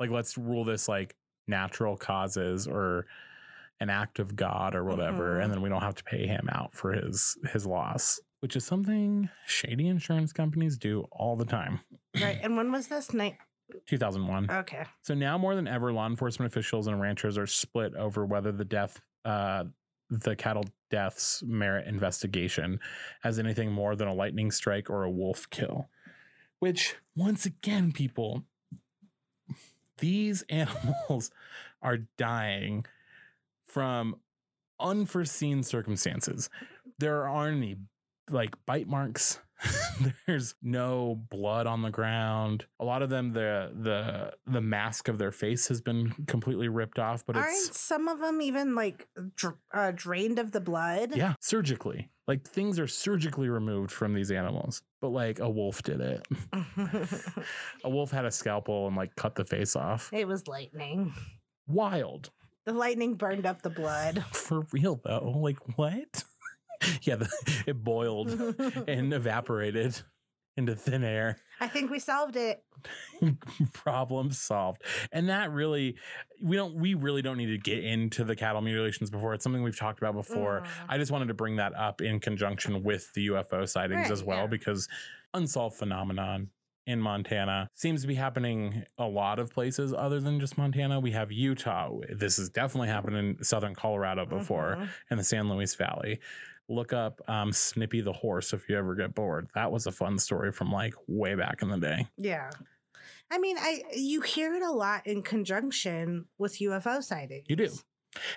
like 0.00 0.10
let's 0.10 0.36
rule 0.38 0.64
this 0.64 0.88
like 0.88 1.14
natural 1.46 1.96
causes 1.96 2.66
or 2.66 3.06
an 3.80 3.90
act 3.90 4.18
of 4.18 4.34
god 4.36 4.74
or 4.74 4.84
whatever 4.84 5.36
Mhm. 5.38 5.44
and 5.44 5.52
then 5.52 5.60
we 5.62 5.68
don't 5.68 5.82
have 5.82 5.94
to 5.96 6.04
pay 6.04 6.26
him 6.26 6.48
out 6.50 6.74
for 6.74 6.92
his 6.92 7.36
his 7.52 7.66
loss 7.66 8.18
which 8.40 8.56
is 8.56 8.64
something 8.64 9.28
shady 9.46 9.86
insurance 9.88 10.32
companies 10.32 10.76
do 10.78 11.06
all 11.12 11.36
the 11.36 11.44
time 11.44 11.80
right. 12.20 12.38
And 12.42 12.56
when 12.56 12.72
was 12.72 12.88
this 12.88 13.12
night? 13.12 13.36
2001 13.86 14.50
Okay. 14.50 14.84
so 15.02 15.14
now 15.14 15.38
more 15.38 15.54
than 15.54 15.68
ever, 15.68 15.92
law 15.92 16.06
enforcement 16.06 16.50
officials 16.52 16.86
and 16.88 17.00
ranchers 17.00 17.38
are 17.38 17.46
split 17.46 17.94
over 17.94 18.24
whether 18.26 18.50
the 18.50 18.64
death, 18.64 19.00
uh, 19.24 19.64
the 20.08 20.34
cattle 20.34 20.64
deaths 20.90 21.40
merit 21.46 21.86
investigation 21.86 22.80
as 23.22 23.38
anything 23.38 23.70
more 23.70 23.94
than 23.94 24.08
a 24.08 24.12
lightning 24.14 24.50
strike 24.50 24.90
or 24.90 25.04
a 25.04 25.10
wolf 25.10 25.48
kill. 25.50 25.88
Which, 26.58 26.96
once 27.14 27.46
again, 27.46 27.92
people, 27.92 28.44
these 30.00 30.42
animals 30.48 31.30
are 31.82 31.98
dying 32.18 32.84
from 33.64 34.16
unforeseen 34.80 35.62
circumstances. 35.62 36.50
There 36.98 37.28
aren't 37.28 37.58
any 37.58 37.76
like 38.30 38.54
bite 38.66 38.88
marks. 38.88 39.38
There's 40.26 40.54
no 40.62 41.20
blood 41.30 41.66
on 41.66 41.82
the 41.82 41.90
ground. 41.90 42.64
A 42.80 42.84
lot 42.84 43.02
of 43.02 43.10
them, 43.10 43.32
the 43.34 43.70
the 43.78 44.32
the 44.50 44.60
mask 44.62 45.08
of 45.08 45.18
their 45.18 45.32
face 45.32 45.68
has 45.68 45.82
been 45.82 46.12
completely 46.26 46.68
ripped 46.68 46.98
off, 46.98 47.26
but 47.26 47.36
Aren't 47.36 47.50
it's 47.50 47.78
some 47.78 48.08
of 48.08 48.20
them 48.20 48.40
even 48.40 48.74
like 48.74 49.06
dr- 49.36 49.58
uh, 49.74 49.92
drained 49.94 50.38
of 50.38 50.52
the 50.52 50.60
blood? 50.62 51.14
yeah, 51.14 51.34
surgically. 51.40 52.08
Like 52.26 52.48
things 52.48 52.78
are 52.78 52.86
surgically 52.86 53.50
removed 53.50 53.90
from 53.90 54.14
these 54.14 54.30
animals. 54.30 54.80
But 55.02 55.08
like 55.08 55.40
a 55.40 55.48
wolf 55.50 55.82
did 55.82 56.00
it. 56.00 56.26
a 57.84 57.90
wolf 57.90 58.10
had 58.10 58.24
a 58.24 58.30
scalpel 58.30 58.86
and 58.86 58.96
like 58.96 59.14
cut 59.16 59.34
the 59.34 59.44
face 59.44 59.76
off. 59.76 60.10
it 60.12 60.26
was 60.26 60.48
lightning. 60.48 61.12
Wild. 61.66 62.30
The 62.66 62.72
lightning 62.72 63.14
burned 63.14 63.46
up 63.46 63.62
the 63.62 63.70
blood. 63.70 64.24
For 64.32 64.62
real 64.72 65.00
though. 65.04 65.34
Like 65.36 65.58
what? 65.76 66.24
yeah, 67.02 67.16
the, 67.16 67.28
it 67.66 67.82
boiled 67.84 68.30
and 68.88 69.12
evaporated 69.12 70.00
into 70.56 70.74
thin 70.74 71.04
air. 71.04 71.38
I 71.60 71.68
think 71.68 71.90
we 71.90 71.98
solved 71.98 72.36
it. 72.36 72.62
problem 73.74 74.30
solved 74.30 74.82
and 75.12 75.28
that 75.28 75.50
really 75.52 75.96
we 76.42 76.56
don't 76.56 76.74
we 76.74 76.94
really 76.94 77.20
don't 77.22 77.36
need 77.36 77.46
to 77.46 77.58
get 77.58 77.84
into 77.84 78.24
the 78.24 78.34
cattle 78.34 78.62
mutilations 78.62 79.10
before 79.10 79.34
it's 79.34 79.44
something 79.44 79.62
we've 79.62 79.78
talked 79.78 79.98
about 79.98 80.14
before 80.14 80.62
Mm. 80.62 80.66
i 80.88 80.96
just 80.98 81.10
wanted 81.12 81.28
to 81.28 81.34
bring 81.34 81.56
that 81.56 81.74
up 81.76 82.00
in 82.00 82.20
conjunction 82.20 82.82
with 82.82 83.12
the 83.12 83.28
ufo 83.28 83.68
sightings 83.68 84.04
Right, 84.04 84.10
as 84.10 84.22
well 84.24 84.38
yeah. 84.40 84.46
because 84.46 84.88
unsolved 85.34 85.76
phenomenon 85.76 86.48
in 86.86 87.00
montana 87.00 87.68
seems 87.74 88.00
to 88.00 88.06
be 88.08 88.14
happening 88.14 88.82
a 88.96 89.04
lot 89.06 89.38
of 89.38 89.52
places 89.52 89.92
other 89.92 90.18
than 90.20 90.40
just 90.40 90.56
montana 90.56 90.98
we 90.98 91.10
have 91.12 91.30
utah 91.30 91.90
this 92.10 92.38
has 92.38 92.48
definitely 92.48 92.88
happened 92.88 93.16
in 93.16 93.44
southern 93.44 93.74
colorado 93.74 94.24
before 94.24 94.76
Mhm. 94.80 94.88
in 95.10 95.18
the 95.18 95.24
san 95.24 95.50
luis 95.50 95.74
valley 95.74 96.18
look 96.70 96.92
up 96.92 97.20
um, 97.28 97.52
snippy 97.52 98.00
the 98.00 98.12
horse 98.12 98.52
if 98.52 98.68
you 98.68 98.78
ever 98.78 98.94
get 98.94 99.14
bored 99.14 99.48
that 99.54 99.70
was 99.70 99.86
a 99.86 99.92
fun 99.92 100.18
story 100.18 100.52
from 100.52 100.70
like 100.72 100.94
way 101.06 101.34
back 101.34 101.60
in 101.62 101.68
the 101.68 101.78
day 101.78 102.06
Yeah. 102.16 102.50
I 103.30 103.38
mean, 103.38 103.56
I 103.58 103.82
you 103.94 104.20
hear 104.22 104.54
it 104.54 104.62
a 104.62 104.72
lot 104.72 105.06
in 105.06 105.22
conjunction 105.22 106.26
with 106.38 106.58
UFO 106.58 107.02
sightings. 107.02 107.44
You 107.48 107.56
do. 107.56 107.68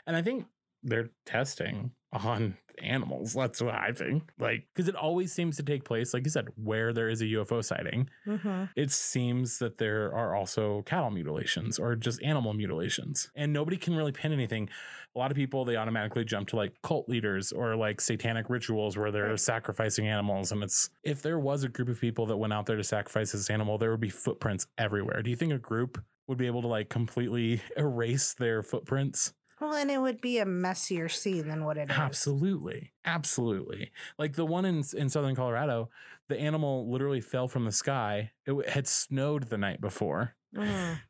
And 0.06 0.16
I 0.16 0.22
think 0.22 0.46
they're 0.84 1.10
testing 1.26 1.92
on 2.14 2.58
animals. 2.82 3.34
That's 3.34 3.62
what 3.62 3.76
I 3.76 3.92
think. 3.92 4.24
Like, 4.40 4.68
because 4.74 4.88
it 4.88 4.96
always 4.96 5.32
seems 5.32 5.58
to 5.58 5.64
take 5.64 5.84
place, 5.84 6.14
like 6.14 6.26
you 6.26 6.32
said, 6.32 6.48
where 6.56 6.92
there 6.94 7.10
is 7.10 7.22
a 7.22 7.26
UFO 7.26 7.64
sighting. 7.64 8.10
Mm-hmm. 8.28 8.66
It 8.76 8.92
seems 8.92 9.60
that 9.60 9.78
there 9.78 10.14
are 10.14 10.36
also 10.36 10.82
cattle 10.84 11.12
mutilations 11.12 11.78
or 11.80 11.96
just 11.96 12.22
animal 12.24 12.54
mutilations. 12.54 13.30
And 13.36 13.54
nobody 13.54 13.78
can 13.78 13.96
really 13.96 14.12
pin 14.12 14.34
anything. 14.34 14.70
A 15.16 15.20
lot 15.20 15.30
of 15.30 15.36
people, 15.38 15.64
they 15.66 15.76
automatically 15.76 16.26
jump 16.26 16.48
to 16.50 16.56
like 16.56 16.74
cult 16.82 17.08
leaders 17.08 17.52
or 17.52 17.76
like 17.76 18.02
satanic 18.02 18.50
rituals 18.50 18.98
where 18.98 19.12
they're 19.12 19.30
Right. 19.30 19.40
sacrificing 19.40 20.08
animals. 20.08 20.52
And 20.52 20.64
it's, 20.64 20.90
if 21.04 21.22
there 21.22 21.38
was 21.40 21.64
a 21.64 21.70
group 21.70 21.90
of 21.90 22.02
people 22.02 22.26
that 22.26 22.38
went 22.38 22.54
out 22.54 22.66
there 22.66 22.78
to 22.78 22.84
sacrifice 22.84 23.32
this 23.32 23.50
animal, 23.52 23.78
there 23.78 23.92
would 23.92 24.00
be 24.02 24.10
footprints 24.10 24.66
everywhere. 24.80 25.22
Do 25.22 25.30
you 25.30 25.36
think 25.36 25.54
a 25.54 25.60
group 25.60 26.04
would 26.28 26.38
be 26.40 26.48
able 26.48 26.64
to 26.64 26.68
like 26.68 26.90
completely 26.90 27.62
erase 27.78 28.34
their 28.34 28.64
footprints? 28.64 29.34
Well, 29.60 29.74
and 29.74 29.90
it 29.92 30.00
would 30.02 30.20
be 30.22 30.40
a 30.40 30.46
messier 30.46 31.10
scene 31.10 31.48
than 31.48 31.64
what 31.64 31.78
it 31.78 31.90
is. 31.90 31.96
Absolutely. 31.98 32.92
Absolutely. 33.06 33.92
Like 34.18 34.34
the 34.36 34.46
one 34.46 34.66
in 34.66 34.84
in 34.98 35.10
southern 35.10 35.36
Colorado, 35.36 35.90
the 36.28 36.40
animal 36.40 36.90
literally 36.92 37.22
fell 37.22 37.48
from 37.48 37.66
the 37.66 37.72
sky. 37.72 38.32
It 38.46 38.70
had 38.70 38.88
snowed 38.88 39.50
the 39.50 39.58
night 39.58 39.82
before. 39.82 40.36
Mhm. 40.56 41.00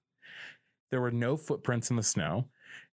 There 0.92 1.02
were 1.02 1.10
no 1.12 1.38
footprints 1.38 1.90
in 1.90 1.96
the 1.96 2.04
snow. 2.04 2.50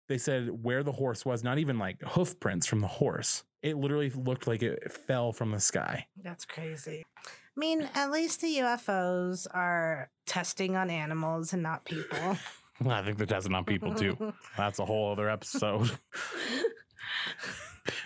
They 0.09 0.17
said 0.17 0.49
where 0.65 0.83
the 0.83 0.93
horse 0.93 1.27
was, 1.27 1.45
not 1.45 1.59
even 1.59 1.79
like 1.79 2.01
hoof 2.03 2.41
prints 2.41 2.67
from 2.67 2.81
the 2.81 2.87
horse. 2.87 3.45
It 3.63 3.77
literally 3.77 4.09
looked 4.09 4.47
like 4.47 4.63
it 4.63 4.91
fell 4.91 5.35
from 5.35 5.51
the 5.51 5.61
sky. 5.61 6.07
That's 6.17 6.47
crazy. 6.47 7.05
I 7.19 7.31
mean, 7.57 7.91
at 7.95 8.11
least 8.11 8.41
the 8.41 8.57
UFOs 8.61 9.47
are 9.53 10.11
testing 10.25 10.77
on 10.77 10.89
animals 10.89 11.53
and 11.53 11.63
not 11.63 11.85
people. 11.85 12.39
I 12.89 13.03
think 13.03 13.19
they're 13.19 13.27
testing 13.27 13.55
on 13.55 13.65
people 13.65 13.95
too. 13.95 14.33
That's 14.57 14.79
a 14.79 14.85
whole 14.85 15.13
other 15.13 15.29
episode. 15.29 15.91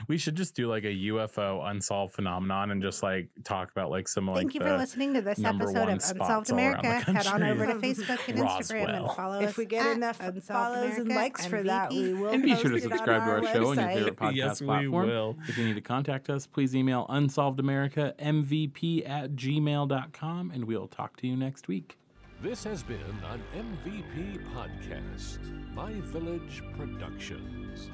we 0.09 0.19
should 0.19 0.37
just 0.37 0.55
do 0.55 0.69
like 0.69 0.85
a 0.85 0.95
UFO 0.95 1.69
unsolved 1.69 2.15
phenomenon 2.15 2.71
and 2.71 2.83
just 2.83 3.03
like 3.03 3.29
talk 3.45 3.71
about 3.71 3.91
like 3.91 4.09
some 4.09 4.27
like 4.27 4.37
Thank 4.37 4.55
you 4.55 4.61
the, 4.61 4.67
for 4.67 4.77
listening 4.77 5.15
to 5.15 5.21
this 5.21 5.43
episode 5.45 5.89
of 5.89 5.89
Unsolved 5.89 6.51
America. 6.51 7.01
Head 7.01 7.27
on 7.27 7.43
over 7.43 7.67
to. 7.67 7.75
Facebook 7.75 8.21
and 8.29 8.39
Instagram 8.39 8.97
and 8.97 9.11
follow 9.13 9.41
us. 9.41 9.51
If 9.51 9.59
we 9.59 9.67
get 9.67 9.87
enough 9.95 10.21
Unsolved 10.21 10.47
follows 10.47 10.97
and 10.97 11.11
America 11.11 11.15
likes 11.15 11.47
for 11.47 11.63
that, 11.63 11.91
MVP. 11.91 12.03
we 12.03 12.15
will 12.15 12.31
And 12.31 12.43
be 12.43 12.55
sure 12.57 12.71
to 12.71 12.73
post 12.81 12.85
it 12.87 12.93
on 12.93 12.99
subscribe 12.99 13.25
to 13.25 13.31
our 13.31 13.43
show 13.53 13.67
on 13.69 13.79
your 13.79 13.89
favorite 13.89 14.17
podcast 14.17 14.35
Yes, 14.35 14.61
we 14.61 14.67
platform. 14.67 15.09
will. 15.09 15.37
If 15.49 15.59
you 15.59 15.67
need 15.67 15.75
to 15.75 15.81
contact 15.81 16.31
us, 16.31 16.47
please 16.47 16.75
email 16.75 17.07
unsolvedamerica.mvp 17.09 19.09
at 19.09 19.37
gmail.com 19.37 20.51
and 20.51 20.65
we'll 20.65 20.89
talk 20.89 21.17
to 21.19 21.27
you 21.27 21.37
next 21.37 21.69
week. 21.69 21.99
This 22.45 22.63
has 22.65 22.83
been 22.83 22.99
an 23.33 23.43
MVP 23.57 24.39
podcast, 24.55 25.39
My 25.75 25.95
Village 26.13 26.63
Productions. 26.77 27.89